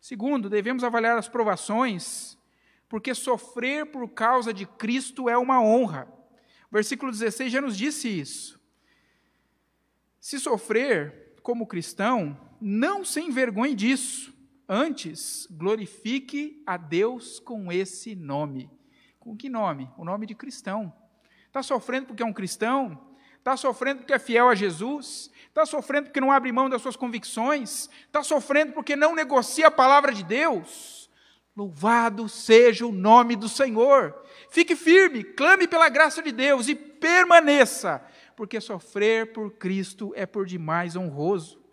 Segundo, 0.01 0.49
devemos 0.49 0.83
avaliar 0.83 1.19
as 1.19 1.29
provações, 1.29 2.39
porque 2.89 3.15
sofrer 3.15 3.85
por 3.85 4.09
causa 4.15 4.51
de 4.55 4.65
Cristo 4.65 5.29
é 5.29 5.37
uma 5.37 5.61
honra. 5.61 6.11
Versículo 6.73 7.13
16 7.13 7.53
já 7.53 7.61
nos 7.61 7.77
disse 7.77 8.09
isso. 8.09 8.59
Se 10.19 10.41
sofrer 10.41 11.35
como 11.43 11.67
cristão, 11.67 12.35
não 12.59 13.05
se 13.05 13.21
envergonhe 13.21 13.75
disso. 13.75 14.33
Antes, 14.67 15.47
glorifique 15.51 16.63
a 16.67 16.79
Deus 16.79 17.39
com 17.39 17.71
esse 17.71 18.15
nome. 18.15 18.71
Com 19.25 19.35
que 19.35 19.49
nome? 19.49 19.91
O 19.97 20.05
nome 20.05 20.27
de 20.27 20.35
cristão. 20.35 20.93
Está 21.47 21.63
sofrendo 21.63 22.09
porque 22.09 22.23
é 22.23 22.27
um 22.27 22.33
cristão? 22.33 23.01
Está 23.39 23.57
sofrendo 23.57 24.01
porque 24.01 24.13
é 24.13 24.19
fiel 24.19 24.51
a 24.51 24.55
Jesus? 24.55 25.31
Está 25.49 25.65
sofrendo 25.65 26.07
porque 26.07 26.21
não 26.21 26.31
abre 26.31 26.53
mão 26.53 26.69
das 26.69 26.83
suas 26.83 26.95
convicções? 26.95 27.89
Está 28.07 28.23
sofrendo 28.23 28.75
porque 28.75 28.95
não 28.95 29.15
negocia 29.15 29.69
a 29.69 29.71
palavra 29.71 30.13
de 30.13 30.23
Deus? 30.23 31.11
Louvado 31.57 32.29
seja 32.29 32.87
o 32.87 32.93
nome 32.93 33.35
do 33.35 33.49
Senhor. 33.49 34.15
Fique 34.51 34.77
firme, 34.77 35.25
clame 35.25 35.67
pela 35.67 35.89
graça 35.89 36.23
de 36.23 36.31
Deus 36.31 36.69
e 36.69 36.75
permaneça, 36.75 38.05
porque 38.37 38.61
sofrer 38.61 39.33
por 39.33 39.53
Cristo 39.53 40.13
é 40.15 40.27
por 40.27 40.45
demais 40.45 40.97
honroso. 40.97 41.65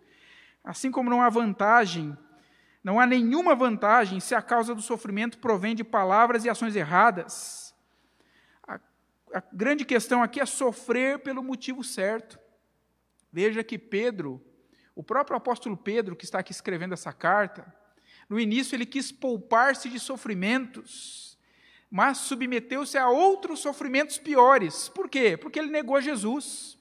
Assim 0.64 0.90
como 0.90 1.10
não 1.10 1.20
há 1.20 1.28
vantagem 1.28 2.16
não 2.82 2.98
há 2.98 3.06
nenhuma 3.06 3.54
vantagem 3.54 4.18
se 4.18 4.34
a 4.34 4.42
causa 4.42 4.74
do 4.74 4.82
sofrimento 4.82 5.38
provém 5.38 5.74
de 5.74 5.84
palavras 5.84 6.44
e 6.44 6.50
ações 6.50 6.74
erradas. 6.74 7.72
A, 8.66 8.80
a 9.34 9.42
grande 9.52 9.84
questão 9.84 10.22
aqui 10.22 10.40
é 10.40 10.46
sofrer 10.46 11.20
pelo 11.20 11.42
motivo 11.44 11.84
certo. 11.84 12.38
Veja 13.32 13.62
que 13.62 13.78
Pedro, 13.78 14.44
o 14.96 15.02
próprio 15.02 15.36
apóstolo 15.36 15.76
Pedro, 15.76 16.16
que 16.16 16.24
está 16.24 16.40
aqui 16.40 16.50
escrevendo 16.50 16.92
essa 16.92 17.12
carta, 17.12 17.72
no 18.28 18.38
início 18.38 18.74
ele 18.74 18.86
quis 18.86 19.12
poupar-se 19.12 19.88
de 19.88 20.00
sofrimentos, 20.00 21.38
mas 21.88 22.18
submeteu-se 22.18 22.98
a 22.98 23.08
outros 23.08 23.60
sofrimentos 23.60 24.18
piores. 24.18 24.88
Por 24.88 25.08
quê? 25.08 25.36
Porque 25.36 25.58
ele 25.58 25.70
negou 25.70 26.00
Jesus. 26.00 26.76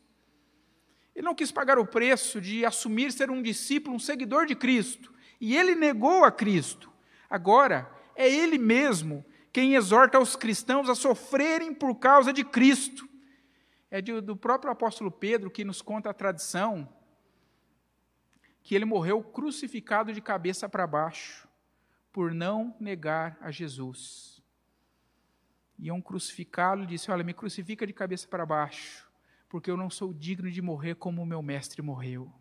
Ele 1.13 1.25
não 1.25 1.35
quis 1.35 1.51
pagar 1.51 1.77
o 1.77 1.85
preço 1.85 2.41
de 2.41 2.65
assumir 2.65 3.11
ser 3.11 3.29
um 3.29 3.41
discípulo, 3.41 3.97
um 3.97 3.99
seguidor 3.99 4.45
de 4.45 4.55
Cristo 4.55 5.11
e 5.41 5.57
ele 5.57 5.73
negou 5.73 6.23
a 6.23 6.31
Cristo. 6.31 6.93
Agora, 7.27 7.91
é 8.15 8.31
ele 8.31 8.59
mesmo 8.59 9.25
quem 9.51 9.73
exorta 9.73 10.19
os 10.19 10.35
cristãos 10.35 10.87
a 10.87 10.93
sofrerem 10.93 11.73
por 11.73 11.95
causa 11.95 12.31
de 12.31 12.45
Cristo. 12.45 13.09
É 13.89 13.99
de, 13.99 14.21
do 14.21 14.37
próprio 14.37 14.71
apóstolo 14.71 15.09
Pedro 15.11 15.49
que 15.49 15.65
nos 15.65 15.81
conta 15.81 16.11
a 16.11 16.13
tradição 16.13 16.87
que 18.61 18.75
ele 18.75 18.85
morreu 18.85 19.23
crucificado 19.23 20.13
de 20.13 20.21
cabeça 20.21 20.69
para 20.69 20.85
baixo, 20.85 21.47
por 22.13 22.31
não 22.31 22.75
negar 22.79 23.35
a 23.41 23.49
Jesus. 23.49 24.43
Iam 25.79 25.99
crucificá-lo 25.99 26.83
e 26.83 26.85
disse: 26.85 27.09
Olha, 27.09 27.23
me 27.23 27.33
crucifica 27.33 27.87
de 27.87 27.93
cabeça 27.93 28.27
para 28.27 28.45
baixo, 28.45 29.09
porque 29.49 29.71
eu 29.71 29.75
não 29.75 29.89
sou 29.89 30.13
digno 30.13 30.51
de 30.51 30.61
morrer 30.61 30.93
como 30.93 31.23
o 31.23 31.25
meu 31.25 31.41
mestre 31.41 31.81
morreu 31.81 32.31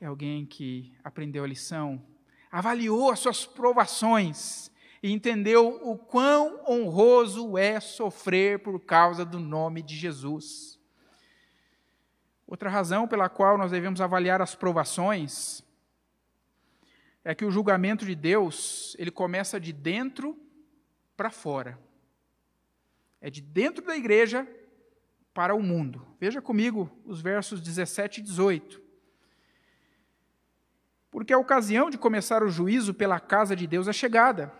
é 0.00 0.06
alguém 0.06 0.44
que 0.44 0.92
aprendeu 1.02 1.44
a 1.44 1.46
lição, 1.46 2.02
avaliou 2.50 3.10
as 3.10 3.20
suas 3.20 3.46
provações 3.46 4.70
e 5.02 5.12
entendeu 5.12 5.80
o 5.82 5.98
quão 5.98 6.60
honroso 6.68 7.58
é 7.58 7.78
sofrer 7.80 8.60
por 8.60 8.80
causa 8.80 9.24
do 9.24 9.38
nome 9.38 9.82
de 9.82 9.96
Jesus. 9.96 10.78
Outra 12.46 12.70
razão 12.70 13.08
pela 13.08 13.28
qual 13.28 13.58
nós 13.58 13.70
devemos 13.70 14.00
avaliar 14.00 14.40
as 14.40 14.54
provações 14.54 15.62
é 17.24 17.34
que 17.34 17.44
o 17.44 17.50
julgamento 17.50 18.04
de 18.04 18.14
Deus, 18.14 18.94
ele 18.98 19.10
começa 19.10 19.58
de 19.58 19.72
dentro 19.72 20.38
para 21.16 21.30
fora. 21.30 21.78
É 23.20 23.30
de 23.30 23.40
dentro 23.40 23.84
da 23.84 23.96
igreja 23.96 24.46
para 25.32 25.54
o 25.54 25.62
mundo. 25.62 26.06
Veja 26.20 26.42
comigo 26.42 26.90
os 27.04 27.20
versos 27.22 27.60
17 27.60 28.20
e 28.20 28.22
18. 28.22 28.83
Porque 31.14 31.32
a 31.32 31.38
ocasião 31.38 31.90
de 31.90 31.96
começar 31.96 32.42
o 32.42 32.48
juízo 32.48 32.92
pela 32.92 33.20
casa 33.20 33.54
de 33.54 33.68
Deus 33.68 33.86
é 33.86 33.92
chegada. 33.92 34.52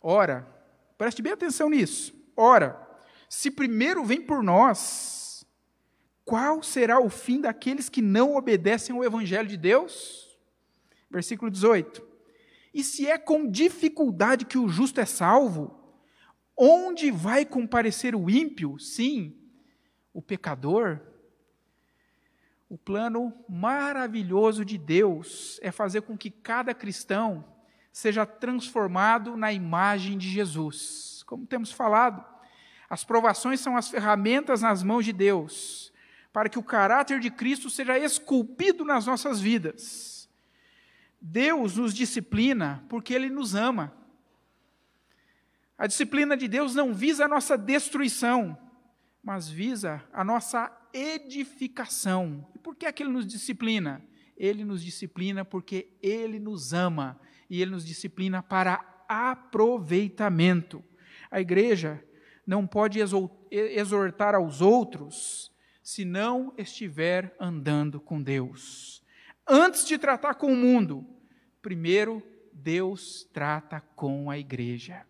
Ora, 0.00 0.48
preste 0.96 1.20
bem 1.20 1.34
atenção 1.34 1.68
nisso. 1.68 2.14
Ora, 2.34 2.80
se 3.28 3.50
primeiro 3.50 4.02
vem 4.02 4.18
por 4.18 4.42
nós, 4.42 5.44
qual 6.24 6.62
será 6.62 6.98
o 6.98 7.10
fim 7.10 7.42
daqueles 7.42 7.90
que 7.90 8.00
não 8.00 8.36
obedecem 8.36 8.96
ao 8.96 9.04
evangelho 9.04 9.46
de 9.46 9.58
Deus? 9.58 10.34
Versículo 11.10 11.50
18. 11.50 12.02
E 12.72 12.82
se 12.82 13.06
é 13.06 13.18
com 13.18 13.46
dificuldade 13.46 14.46
que 14.46 14.56
o 14.56 14.70
justo 14.70 14.98
é 14.98 15.04
salvo, 15.04 15.78
onde 16.56 17.10
vai 17.10 17.44
comparecer 17.44 18.16
o 18.16 18.30
ímpio? 18.30 18.78
Sim, 18.78 19.36
o 20.10 20.22
pecador. 20.22 21.02
O 22.72 22.78
plano 22.78 23.34
maravilhoso 23.46 24.64
de 24.64 24.78
Deus 24.78 25.60
é 25.62 25.70
fazer 25.70 26.00
com 26.00 26.16
que 26.16 26.30
cada 26.30 26.72
cristão 26.72 27.44
seja 27.92 28.24
transformado 28.24 29.36
na 29.36 29.52
imagem 29.52 30.16
de 30.16 30.26
Jesus. 30.30 31.22
Como 31.26 31.46
temos 31.46 31.70
falado, 31.70 32.24
as 32.88 33.04
provações 33.04 33.60
são 33.60 33.76
as 33.76 33.90
ferramentas 33.90 34.62
nas 34.62 34.82
mãos 34.82 35.04
de 35.04 35.12
Deus 35.12 35.92
para 36.32 36.48
que 36.48 36.58
o 36.58 36.62
caráter 36.62 37.20
de 37.20 37.30
Cristo 37.30 37.68
seja 37.68 37.98
esculpido 37.98 38.86
nas 38.86 39.04
nossas 39.04 39.38
vidas. 39.38 40.26
Deus 41.20 41.76
nos 41.76 41.92
disciplina 41.92 42.82
porque 42.88 43.12
Ele 43.12 43.28
nos 43.28 43.54
ama. 43.54 43.92
A 45.76 45.86
disciplina 45.86 46.38
de 46.38 46.48
Deus 46.48 46.74
não 46.74 46.94
visa 46.94 47.26
a 47.26 47.28
nossa 47.28 47.58
destruição, 47.58 48.56
mas 49.22 49.48
visa 49.48 50.02
a 50.12 50.24
nossa 50.24 50.70
edificação. 50.92 52.46
E 52.54 52.58
por 52.58 52.74
que 52.74 52.86
é 52.86 52.92
que 52.92 53.02
Ele 53.02 53.12
nos 53.12 53.26
disciplina? 53.26 54.04
Ele 54.36 54.64
nos 54.64 54.82
disciplina 54.82 55.44
porque 55.44 55.96
Ele 56.02 56.38
nos 56.38 56.72
ama 56.72 57.20
e 57.48 57.62
Ele 57.62 57.70
nos 57.70 57.86
disciplina 57.86 58.42
para 58.42 59.04
aproveitamento. 59.08 60.82
A 61.30 61.40
igreja 61.40 62.02
não 62.46 62.66
pode 62.66 62.98
exortar 63.50 64.34
aos 64.34 64.60
outros 64.60 65.52
se 65.82 66.04
não 66.04 66.52
estiver 66.56 67.36
andando 67.38 68.00
com 68.00 68.22
Deus. 68.22 69.02
Antes 69.46 69.86
de 69.86 69.98
tratar 69.98 70.34
com 70.34 70.52
o 70.52 70.56
mundo, 70.56 71.06
primeiro 71.60 72.22
Deus 72.52 73.28
trata 73.32 73.80
com 73.80 74.30
a 74.30 74.38
igreja. 74.38 75.04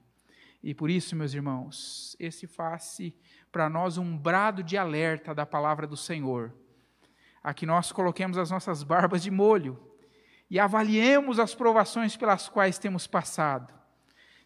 E 0.63 0.75
por 0.75 0.91
isso, 0.91 1.17
meus 1.17 1.35
irmãos, 1.35 2.17
esse 2.19 2.47
faz 2.47 2.85
para 3.53 3.69
nós 3.69 3.99
um 3.99 4.17
brado 4.17 4.63
de 4.63 4.79
alerta 4.79 5.35
da 5.35 5.45
palavra 5.45 5.87
do 5.87 5.97
Senhor. 5.97 6.51
A 7.45 7.53
que 7.53 7.67
nós 7.67 7.93
coloquemos 7.93 8.39
as 8.39 8.51
nossas 8.51 8.83
barbas 8.83 9.23
de 9.23 9.31
molho 9.31 9.79
e 10.51 10.59
avaliemos 10.59 11.39
as 11.39 11.55
provações 11.55 12.17
pelas 12.17 12.49
quais 12.49 12.79
temos 12.79 13.07
passado. 13.07 13.73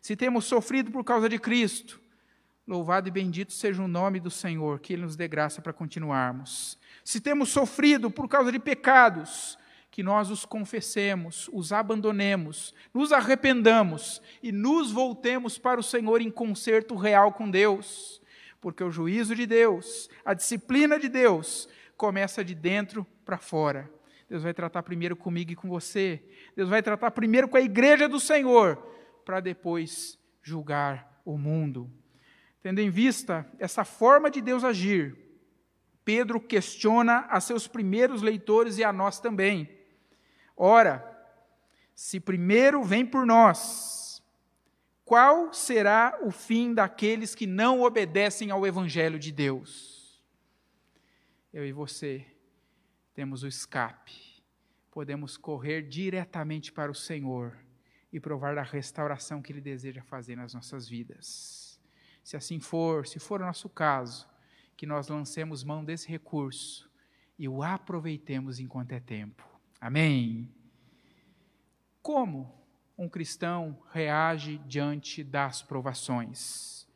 Se 0.01 0.17
temos 0.17 0.45
sofrido 0.45 0.91
por 0.91 1.05
causa 1.05 1.29
de 1.29 1.39
Cristo, 1.39 2.01
louvado 2.67 3.07
e 3.07 3.11
bendito 3.11 3.53
seja 3.53 3.83
o 3.83 3.89
nome 3.89 4.19
do 4.19 4.31
Senhor, 4.31 4.81
que 4.81 4.93
Ele 4.93 5.03
nos 5.03 5.15
dê 5.15 5.29
graça 5.29 5.63
para 5.63 5.73
continuarmos. 5.73 6.79
Se 7.05 7.21
temos 7.21 7.51
sofrido 7.51 8.11
por 8.11 8.29
causa 8.29 8.51
de 8.51 8.59
pecados, 8.59 9.57
que 9.91 10.03
nós 10.03 10.31
os 10.31 10.45
confessemos, 10.45 11.49
os 11.53 11.73
abandonemos, 11.73 12.75
nos 12.93 13.13
arrependamos 13.13 14.21
e 14.43 14.51
nos 14.53 14.91
voltemos 14.91 15.59
para 15.59 15.81
o 15.81 15.83
Senhor 15.83 16.21
em 16.21 16.31
concerto 16.31 16.95
real 16.97 17.33
com 17.33 17.51
Deus, 17.51 18.21
porque 18.61 18.83
o 18.83 18.91
juízo 18.91 19.35
de 19.35 19.47
Deus, 19.47 20.09
a 20.25 20.35
disciplina 20.35 20.99
de 20.99 21.09
Deus, 21.09 21.69
começa 21.97 22.45
de 22.45 22.55
dentro 22.55 23.07
para 23.25 23.39
fora. 23.39 23.91
Deus 24.29 24.43
vai 24.43 24.53
tratar 24.53 24.83
primeiro 24.83 25.17
comigo 25.17 25.53
e 25.53 25.57
com 25.57 25.69
você, 25.69 26.23
Deus 26.57 26.69
vai 26.69 26.83
tratar 26.83 27.11
primeiro 27.13 27.49
com 27.49 27.57
a 27.57 27.61
igreja 27.61 28.09
do 28.09 28.19
Senhor, 28.19 28.77
para 29.25 29.41
depois 29.41 30.19
julgar 30.43 31.21
o 31.25 31.37
mundo. 31.37 31.91
Tendo 32.63 32.81
em 32.81 32.91
vista 32.91 33.47
essa 33.59 33.85
forma 33.85 34.31
de 34.31 34.41
Deus 34.41 34.65
agir, 34.65 35.17
Pedro 36.05 36.41
questiona 36.41 37.27
a 37.29 37.41
seus 37.41 37.67
primeiros 37.67 38.23
leitores 38.23 38.79
e 38.79 38.85
a 38.85 38.93
nós 38.93 39.19
também. 39.19 39.69
Ora, 40.57 41.05
se 41.95 42.21
primeiro 42.21 42.83
vem 42.85 43.05
por 43.05 43.27
nós, 43.27 44.06
qual 45.07 45.55
será 45.55 46.19
o 46.21 46.33
fim 46.33 46.75
daqueles 46.75 47.33
que 47.33 47.47
não 47.47 47.83
obedecem 47.83 48.51
ao 48.51 48.67
Evangelho 48.67 49.21
de 49.21 49.31
Deus? 49.31 50.21
Eu 51.53 51.65
e 51.65 51.71
você 51.71 52.27
temos 53.15 53.45
o 53.45 53.47
escape, 53.47 54.43
podemos 54.91 55.37
correr 55.37 55.83
diretamente 55.83 56.73
para 56.73 56.91
o 56.91 56.95
Senhor 56.95 57.57
e 58.13 58.19
provar 58.19 58.57
da 58.57 58.63
restauração 58.63 59.41
que 59.41 59.53
Ele 59.53 59.61
deseja 59.61 60.03
fazer 60.03 60.35
nas 60.35 60.53
nossas 60.53 60.89
vidas. 60.89 61.81
Se 62.25 62.37
assim 62.37 62.59
for, 62.59 63.07
se 63.07 63.21
for 63.21 63.41
o 63.41 63.47
nosso 63.47 63.69
caso, 63.69 64.29
que 64.77 64.87
nós 64.87 65.07
lancemos 65.07 65.63
mão 65.63 65.85
desse 65.85 66.09
recurso 66.09 66.91
e 67.39 67.49
o 67.49 67.63
aproveitemos 67.63 68.59
enquanto 68.59 68.91
é 68.91 68.99
tempo. 68.99 69.49
Amém. 69.81 70.53
Como 72.03 72.66
um 72.97 73.09
cristão 73.09 73.79
reage 73.93 74.59
diante 74.67 75.23
das 75.23 75.63
provações? 75.63 76.89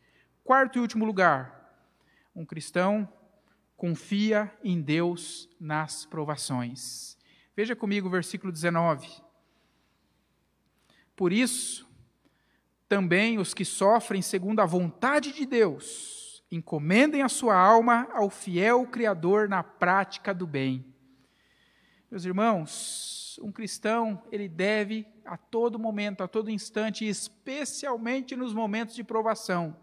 Quarto 0.43 0.79
e 0.79 0.81
último 0.81 1.05
lugar, 1.05 1.61
um 2.35 2.45
cristão 2.45 3.09
confia 3.77 4.53
em 4.63 4.81
Deus 4.81 5.49
nas 5.61 6.05
provações. 6.05 7.17
Veja 7.57 7.77
comigo 7.77 8.09
o 8.09 8.11
versículo 8.11 8.53
19. 8.53 9.09
Por 11.15 11.33
isso, 11.33 11.87
também 12.89 13.39
os 13.39 13.55
que 13.55 13.65
sofrem 13.65 14.23
segundo 14.23 14.61
a 14.61 14.67
vontade 14.67 15.33
de 15.33 15.47
Deus, 15.47 16.43
encomendem 16.51 17.23
a 17.23 17.29
sua 17.29 17.55
alma 17.55 18.09
ao 18.13 18.29
fiel 18.29 18.87
Criador 18.87 19.49
na 19.49 19.63
prática 19.63 20.35
do 20.35 20.47
bem. 20.47 20.85
Meus 22.11 22.25
irmãos, 22.25 23.39
um 23.43 23.53
cristão, 23.53 24.23
ele 24.33 24.49
deve 24.49 25.07
a 25.31 25.37
todo 25.37 25.79
momento, 25.79 26.25
a 26.25 26.29
todo 26.29 26.51
instante, 26.51 27.09
especialmente 27.09 28.35
nos 28.35 28.53
momentos 28.53 28.97
de 28.97 29.05
provação, 29.05 29.77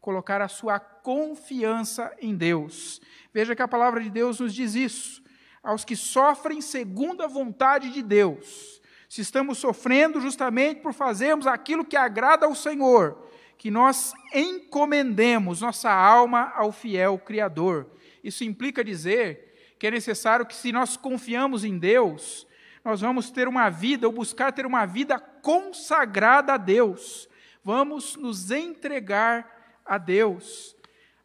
colocar 0.00 0.42
a 0.42 0.48
sua 0.48 0.80
confiança 0.80 2.12
em 2.20 2.34
Deus. 2.34 3.00
Veja 3.32 3.54
que 3.54 3.62
a 3.62 3.68
palavra 3.68 4.02
de 4.02 4.10
Deus 4.10 4.40
nos 4.40 4.52
diz 4.52 4.74
isso. 4.74 5.22
Aos 5.62 5.84
que 5.84 5.94
sofrem 5.94 6.60
segundo 6.60 7.22
a 7.22 7.28
vontade 7.28 7.92
de 7.92 8.02
Deus. 8.02 8.82
Se 9.08 9.20
estamos 9.20 9.58
sofrendo 9.58 10.20
justamente 10.20 10.80
por 10.80 10.92
fazermos 10.92 11.46
aquilo 11.46 11.84
que 11.84 11.96
agrada 11.96 12.46
ao 12.46 12.54
Senhor, 12.56 13.24
que 13.56 13.70
nós 13.70 14.12
encomendemos 14.34 15.60
nossa 15.60 15.92
alma 15.92 16.52
ao 16.56 16.72
fiel 16.72 17.18
Criador. 17.20 17.88
Isso 18.24 18.42
implica 18.42 18.82
dizer 18.82 19.76
que 19.78 19.86
é 19.86 19.92
necessário 19.92 20.44
que, 20.44 20.56
se 20.56 20.72
nós 20.72 20.96
confiamos 20.96 21.62
em 21.62 21.78
Deus, 21.78 22.47
nós 22.88 23.02
vamos 23.02 23.30
ter 23.30 23.46
uma 23.46 23.68
vida, 23.68 24.06
ou 24.06 24.12
buscar 24.12 24.50
ter 24.50 24.64
uma 24.64 24.86
vida 24.86 25.18
consagrada 25.18 26.54
a 26.54 26.56
Deus. 26.56 27.28
Vamos 27.62 28.16
nos 28.16 28.50
entregar 28.50 29.80
a 29.84 29.98
Deus. 29.98 30.74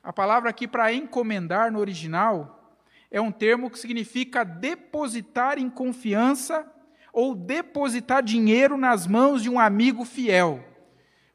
A 0.03 0.11
palavra 0.11 0.49
aqui 0.49 0.67
para 0.67 0.91
encomendar 0.91 1.71
no 1.71 1.79
original 1.79 2.77
é 3.09 3.21
um 3.21 3.31
termo 3.31 3.69
que 3.69 3.79
significa 3.79 4.43
depositar 4.43 5.57
em 5.57 5.69
confiança 5.69 6.69
ou 7.13 7.33
depositar 7.33 8.21
dinheiro 8.21 8.75
nas 8.75 9.07
mãos 9.07 9.41
de 9.41 9.49
um 9.49 9.57
amigo 9.57 10.03
fiel. 10.03 10.61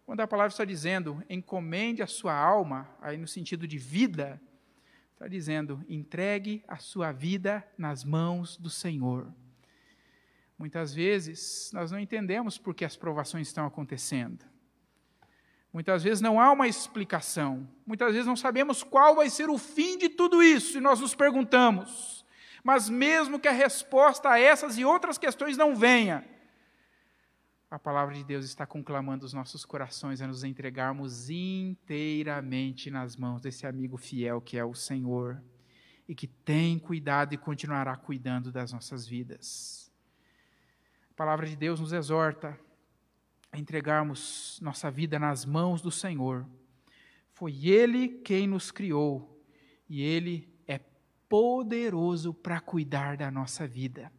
Quando 0.04 0.20
a 0.20 0.28
palavra 0.28 0.50
está 0.50 0.64
dizendo 0.66 1.24
encomende 1.30 2.02
a 2.02 2.06
sua 2.06 2.34
alma, 2.34 2.86
aí 3.00 3.16
no 3.16 3.26
sentido 3.26 3.66
de 3.66 3.78
vida, 3.78 4.38
Está 5.18 5.26
dizendo: 5.26 5.84
entregue 5.88 6.62
a 6.68 6.76
sua 6.76 7.10
vida 7.10 7.66
nas 7.76 8.04
mãos 8.04 8.56
do 8.56 8.70
Senhor. 8.70 9.26
Muitas 10.58 10.92
vezes 10.92 11.70
nós 11.72 11.92
não 11.92 12.00
entendemos 12.00 12.58
por 12.58 12.74
que 12.74 12.84
as 12.84 12.96
provações 12.96 13.46
estão 13.46 13.64
acontecendo. 13.64 14.44
Muitas 15.72 16.02
vezes 16.02 16.20
não 16.20 16.40
há 16.40 16.50
uma 16.50 16.66
explicação. 16.66 17.68
Muitas 17.86 18.12
vezes 18.12 18.26
não 18.26 18.34
sabemos 18.34 18.82
qual 18.82 19.14
vai 19.14 19.30
ser 19.30 19.48
o 19.48 19.56
fim 19.56 19.96
de 19.96 20.08
tudo 20.08 20.42
isso 20.42 20.78
e 20.78 20.80
nós 20.80 20.98
nos 20.98 21.14
perguntamos. 21.14 22.24
Mas 22.64 22.88
mesmo 22.88 23.38
que 23.38 23.46
a 23.46 23.52
resposta 23.52 24.30
a 24.30 24.40
essas 24.40 24.76
e 24.76 24.84
outras 24.84 25.16
questões 25.16 25.56
não 25.56 25.76
venha, 25.76 26.24
a 27.70 27.78
palavra 27.78 28.14
de 28.14 28.24
Deus 28.24 28.44
está 28.44 28.66
conclamando 28.66 29.24
os 29.24 29.32
nossos 29.32 29.64
corações 29.64 30.20
a 30.20 30.26
nos 30.26 30.42
entregarmos 30.42 31.30
inteiramente 31.30 32.90
nas 32.90 33.14
mãos 33.14 33.42
desse 33.42 33.66
amigo 33.66 33.96
fiel 33.96 34.40
que 34.40 34.58
é 34.58 34.64
o 34.64 34.74
Senhor. 34.74 35.40
e 36.08 36.14
que 36.14 36.26
tem 36.26 36.78
cuidado 36.78 37.34
e 37.34 37.36
continuará 37.36 37.94
cuidando 37.94 38.50
das 38.50 38.72
nossas 38.72 39.06
vidas. 39.06 39.87
Palavra 41.18 41.48
de 41.48 41.56
Deus 41.56 41.80
nos 41.80 41.92
exorta 41.92 42.56
a 43.50 43.58
entregarmos 43.58 44.56
nossa 44.62 44.88
vida 44.88 45.18
nas 45.18 45.44
mãos 45.44 45.82
do 45.82 45.90
Senhor. 45.90 46.46
Foi 47.32 47.66
Ele 47.66 48.20
quem 48.20 48.46
nos 48.46 48.70
criou 48.70 49.44
e 49.88 50.00
Ele 50.00 50.48
é 50.64 50.78
poderoso 51.28 52.32
para 52.32 52.60
cuidar 52.60 53.16
da 53.16 53.32
nossa 53.32 53.66
vida. 53.66 54.12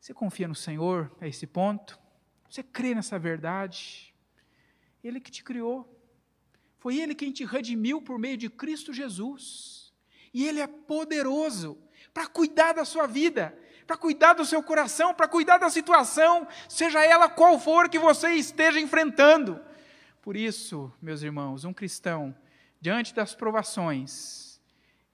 Você 0.00 0.14
confia 0.14 0.48
no 0.48 0.54
Senhor 0.54 1.14
a 1.20 1.28
esse 1.28 1.46
ponto? 1.46 2.00
Você 2.48 2.62
crê 2.62 2.94
nessa 2.94 3.18
verdade? 3.18 4.14
Ele 5.04 5.20
que 5.20 5.30
te 5.30 5.44
criou. 5.44 5.94
Foi 6.78 6.98
Ele 6.98 7.14
quem 7.14 7.30
te 7.30 7.44
redimiu 7.44 8.00
por 8.00 8.18
meio 8.18 8.38
de 8.38 8.48
Cristo 8.48 8.94
Jesus. 8.94 9.92
E 10.32 10.42
Ele 10.48 10.60
é 10.60 10.66
poderoso 10.66 11.76
para 12.14 12.26
cuidar 12.26 12.72
da 12.72 12.86
sua 12.86 13.06
vida, 13.06 13.54
para 13.86 13.96
cuidar 13.96 14.34
do 14.34 14.44
seu 14.44 14.62
coração, 14.62 15.14
para 15.14 15.28
cuidar 15.28 15.58
da 15.58 15.70
situação, 15.70 16.46
seja 16.68 17.04
ela 17.04 17.28
qual 17.28 17.58
for 17.58 17.88
que 17.88 17.98
você 17.98 18.30
esteja 18.32 18.80
enfrentando. 18.80 19.60
Por 20.20 20.36
isso, 20.36 20.92
meus 21.00 21.22
irmãos, 21.22 21.64
um 21.64 21.72
cristão, 21.72 22.34
diante 22.80 23.14
das 23.14 23.34
provações, 23.34 24.60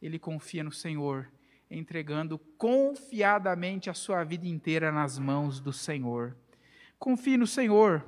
ele 0.00 0.18
confia 0.18 0.64
no 0.64 0.72
Senhor, 0.72 1.30
entregando 1.70 2.38
confiadamente 2.56 3.90
a 3.90 3.94
sua 3.94 4.24
vida 4.24 4.46
inteira 4.46 4.90
nas 4.90 5.18
mãos 5.18 5.60
do 5.60 5.72
Senhor. 5.72 6.36
Confie 6.98 7.36
no 7.36 7.46
Senhor, 7.46 8.04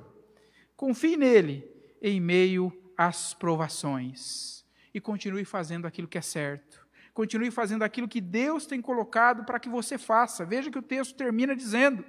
confie 0.75 1.15
nele 1.15 1.69
em 2.01 2.19
meio 2.19 2.71
às 2.97 3.33
provações 3.33 4.65
e 4.93 4.99
continue 4.99 5.45
fazendo 5.45 5.85
aquilo 5.85 6.07
que 6.07 6.17
é 6.17 6.21
certo 6.21 6.84
Continue 7.15 7.49
fazendo 7.49 7.83
aquilo 7.83 8.09
que 8.09 8.19
Deus 8.19 8.65
tem 8.65 8.81
colocado 8.81 9.45
para 9.45 9.57
que 9.57 9.69
você 9.69 9.97
faça. 9.97 10.43
Veja 10.43 10.69
que 10.69 10.77
o 10.77 10.81
texto 10.81 11.15
termina 11.15 11.55
dizendo: 11.55 12.03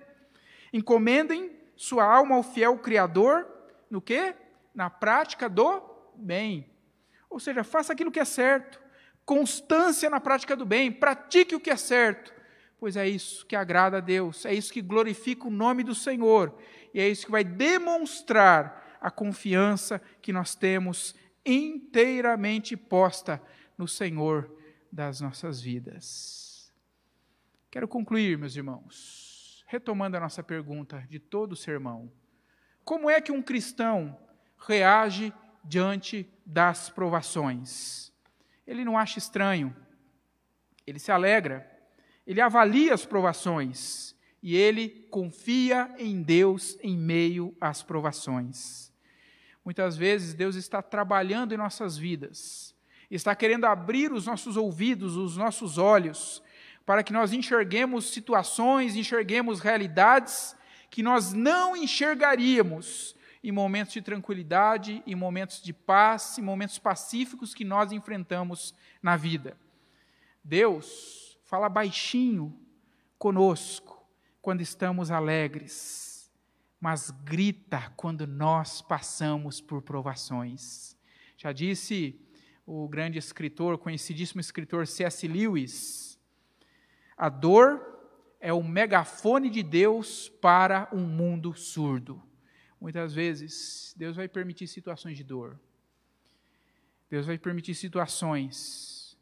Encomendem 0.72 1.52
sua 1.76 2.02
alma 2.02 2.34
ao 2.34 2.42
fiel 2.42 2.76
Criador, 2.78 3.46
no 3.88 4.02
quê? 4.02 4.34
Na 4.74 4.90
prática 4.90 5.48
do 5.48 5.80
bem. 6.16 6.68
Ou 7.30 7.38
seja, 7.38 7.62
faça 7.62 7.92
aquilo 7.92 8.10
que 8.10 8.18
é 8.18 8.24
certo. 8.24 8.80
Constância 9.24 10.10
na 10.10 10.18
prática 10.18 10.56
do 10.56 10.66
bem. 10.66 10.90
Pratique 10.90 11.54
o 11.54 11.60
que 11.60 11.70
é 11.70 11.76
certo. 11.76 12.34
Pois 12.76 12.96
é 12.96 13.08
isso 13.08 13.46
que 13.46 13.54
agrada 13.54 13.98
a 13.98 14.00
Deus, 14.00 14.44
é 14.44 14.52
isso 14.52 14.72
que 14.72 14.82
glorifica 14.82 15.46
o 15.46 15.50
nome 15.52 15.84
do 15.84 15.94
Senhor, 15.94 16.52
e 16.92 17.00
é 17.00 17.08
isso 17.08 17.24
que 17.24 17.32
vai 17.32 17.42
demonstrar 17.42 18.98
a 19.00 19.10
confiança 19.10 20.02
que 20.20 20.32
nós 20.32 20.54
temos 20.54 21.14
inteiramente 21.44 22.76
posta 22.76 23.40
no 23.78 23.88
Senhor 23.88 24.55
das 24.96 25.20
nossas 25.20 25.60
vidas. 25.60 26.72
Quero 27.70 27.86
concluir, 27.86 28.38
meus 28.38 28.56
irmãos, 28.56 29.62
retomando 29.66 30.16
a 30.16 30.20
nossa 30.20 30.42
pergunta 30.42 31.06
de 31.10 31.18
todo 31.18 31.52
o 31.52 31.56
sermão. 31.56 32.10
Como 32.82 33.10
é 33.10 33.20
que 33.20 33.30
um 33.30 33.42
cristão 33.42 34.18
reage 34.66 35.34
diante 35.62 36.26
das 36.46 36.88
provações? 36.88 38.10
Ele 38.66 38.86
não 38.86 38.96
acha 38.96 39.18
estranho, 39.18 39.76
ele 40.86 40.98
se 40.98 41.12
alegra, 41.12 41.70
ele 42.26 42.40
avalia 42.40 42.94
as 42.94 43.04
provações 43.04 44.16
e 44.42 44.56
ele 44.56 44.88
confia 45.10 45.94
em 45.98 46.22
Deus 46.22 46.78
em 46.80 46.96
meio 46.96 47.54
às 47.60 47.82
provações. 47.82 48.90
Muitas 49.62 49.94
vezes 49.94 50.32
Deus 50.32 50.56
está 50.56 50.80
trabalhando 50.80 51.52
em 51.52 51.58
nossas 51.58 51.98
vidas 51.98 52.74
está 53.10 53.34
querendo 53.34 53.64
abrir 53.64 54.12
os 54.12 54.26
nossos 54.26 54.56
ouvidos, 54.56 55.16
os 55.16 55.36
nossos 55.36 55.78
olhos, 55.78 56.42
para 56.84 57.02
que 57.02 57.12
nós 57.12 57.32
enxerguemos 57.32 58.12
situações, 58.12 58.96
enxerguemos 58.96 59.60
realidades 59.60 60.56
que 60.90 61.02
nós 61.02 61.32
não 61.32 61.76
enxergaríamos 61.76 63.14
em 63.42 63.52
momentos 63.52 63.94
de 63.94 64.02
tranquilidade, 64.02 65.02
em 65.06 65.14
momentos 65.14 65.62
de 65.62 65.72
paz, 65.72 66.38
em 66.38 66.42
momentos 66.42 66.78
pacíficos 66.78 67.54
que 67.54 67.64
nós 67.64 67.92
enfrentamos 67.92 68.74
na 69.02 69.16
vida. 69.16 69.56
Deus 70.42 71.38
fala 71.44 71.68
baixinho 71.68 72.58
conosco 73.18 74.04
quando 74.42 74.60
estamos 74.60 75.10
alegres, 75.10 76.30
mas 76.80 77.10
grita 77.10 77.92
quando 77.96 78.26
nós 78.26 78.80
passamos 78.82 79.60
por 79.60 79.82
provações. 79.82 80.96
Já 81.36 81.52
disse 81.52 82.20
o 82.66 82.88
grande 82.88 83.16
escritor, 83.18 83.78
conhecidíssimo 83.78 84.40
escritor 84.40 84.86
C.S. 84.86 85.26
Lewis. 85.28 86.18
A 87.16 87.28
dor 87.28 87.80
é 88.40 88.52
o 88.52 88.62
megafone 88.62 89.48
de 89.48 89.62
Deus 89.62 90.28
para 90.28 90.88
um 90.92 91.06
mundo 91.06 91.54
surdo. 91.54 92.20
Muitas 92.80 93.14
vezes, 93.14 93.94
Deus 93.96 94.16
vai 94.16 94.28
permitir 94.28 94.66
situações 94.66 95.16
de 95.16 95.22
dor. 95.22 95.58
Deus 97.08 97.26
vai 97.26 97.38
permitir 97.38 97.74
situações 97.74 99.16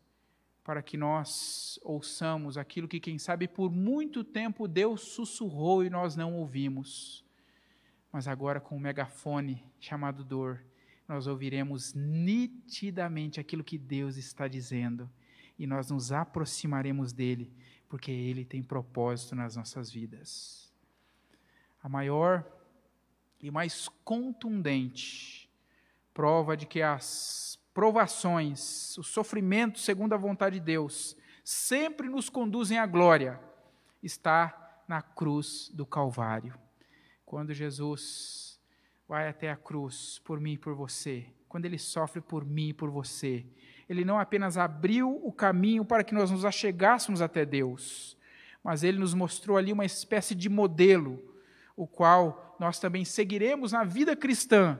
para 0.64 0.82
que 0.82 0.96
nós 0.96 1.78
ouçamos 1.82 2.56
aquilo 2.56 2.88
que, 2.88 2.98
quem 2.98 3.18
sabe, 3.18 3.46
por 3.46 3.70
muito 3.70 4.24
tempo 4.24 4.66
Deus 4.66 5.02
sussurrou 5.02 5.84
e 5.84 5.90
nós 5.90 6.16
não 6.16 6.34
ouvimos. 6.34 7.22
Mas 8.10 8.26
agora, 8.26 8.60
com 8.60 8.74
o 8.74 8.80
megafone 8.80 9.62
chamado 9.78 10.24
dor, 10.24 10.64
nós 11.08 11.26
ouviremos 11.26 11.92
nitidamente 11.94 13.38
aquilo 13.38 13.62
que 13.62 13.76
Deus 13.76 14.16
está 14.16 14.48
dizendo 14.48 15.10
e 15.58 15.66
nós 15.66 15.90
nos 15.90 16.12
aproximaremos 16.12 17.12
dele, 17.12 17.52
porque 17.88 18.10
ele 18.10 18.44
tem 18.44 18.62
propósito 18.62 19.34
nas 19.34 19.56
nossas 19.56 19.90
vidas. 19.90 20.72
A 21.82 21.88
maior 21.88 22.44
e 23.40 23.50
mais 23.50 23.88
contundente 24.04 25.50
prova 26.14 26.56
de 26.56 26.66
que 26.66 26.80
as 26.80 27.58
provações, 27.74 28.96
o 28.96 29.02
sofrimento 29.02 29.78
segundo 29.78 30.14
a 30.14 30.16
vontade 30.16 30.58
de 30.58 30.64
Deus, 30.64 31.16
sempre 31.42 32.08
nos 32.08 32.30
conduzem 32.30 32.78
à 32.78 32.86
glória, 32.86 33.38
está 34.02 34.82
na 34.88 35.02
cruz 35.02 35.70
do 35.74 35.84
Calvário. 35.84 36.58
Quando 37.26 37.52
Jesus 37.52 38.53
vai 39.08 39.28
até 39.28 39.50
a 39.50 39.56
cruz 39.56 40.20
por 40.24 40.40
mim 40.40 40.52
e 40.52 40.58
por 40.58 40.74
você, 40.74 41.26
quando 41.48 41.66
ele 41.66 41.78
sofre 41.78 42.20
por 42.20 42.44
mim 42.44 42.68
e 42.68 42.74
por 42.74 42.90
você, 42.90 43.46
ele 43.88 44.04
não 44.04 44.18
apenas 44.18 44.56
abriu 44.56 45.20
o 45.24 45.32
caminho 45.32 45.84
para 45.84 46.02
que 46.02 46.14
nós 46.14 46.30
nos 46.30 46.44
achegássemos 46.44 47.20
até 47.20 47.44
Deus, 47.44 48.16
mas 48.62 48.82
ele 48.82 48.98
nos 48.98 49.12
mostrou 49.12 49.56
ali 49.56 49.72
uma 49.72 49.84
espécie 49.84 50.34
de 50.34 50.48
modelo, 50.48 51.22
o 51.76 51.86
qual 51.86 52.56
nós 52.58 52.78
também 52.78 53.04
seguiremos 53.04 53.72
na 53.72 53.84
vida 53.84 54.16
cristã, 54.16 54.78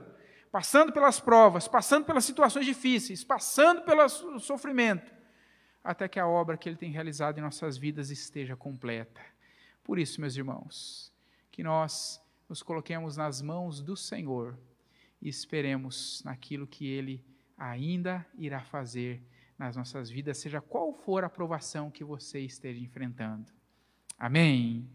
passando 0.51 0.91
pelas 0.91 1.19
provas, 1.19 1.67
passando 1.67 2.05
pelas 2.05 2.25
situações 2.25 2.65
difíceis, 2.65 3.23
passando 3.23 3.81
pelo 3.83 4.07
sofrimento, 4.39 5.13
até 5.83 6.07
que 6.07 6.19
a 6.19 6.27
obra 6.27 6.57
que 6.57 6.67
ele 6.67 6.77
tem 6.77 6.89
realizado 6.89 7.37
em 7.37 7.41
nossas 7.41 7.77
vidas 7.77 8.09
esteja 8.09 8.55
completa. 8.55 9.21
Por 9.83 9.99
isso, 9.99 10.19
meus 10.19 10.35
irmãos, 10.35 11.13
que 11.51 11.61
nós 11.61 12.19
nos 12.47 12.61
coloquemos 12.61 13.17
nas 13.17 13.41
mãos 13.41 13.81
do 13.81 13.95
Senhor 13.95 14.57
e 15.21 15.27
esperemos 15.27 16.21
naquilo 16.23 16.67
que 16.67 16.87
Ele 16.87 17.23
ainda 17.57 18.25
irá 18.37 18.61
fazer 18.61 19.23
nas 19.57 19.75
nossas 19.75 20.09
vidas, 20.09 20.37
seja 20.37 20.59
qual 20.59 20.93
for 20.93 21.23
a 21.23 21.29
provação 21.29 21.89
que 21.89 22.03
você 22.03 22.39
esteja 22.41 22.79
enfrentando. 22.79 23.51
Amém. 24.17 24.89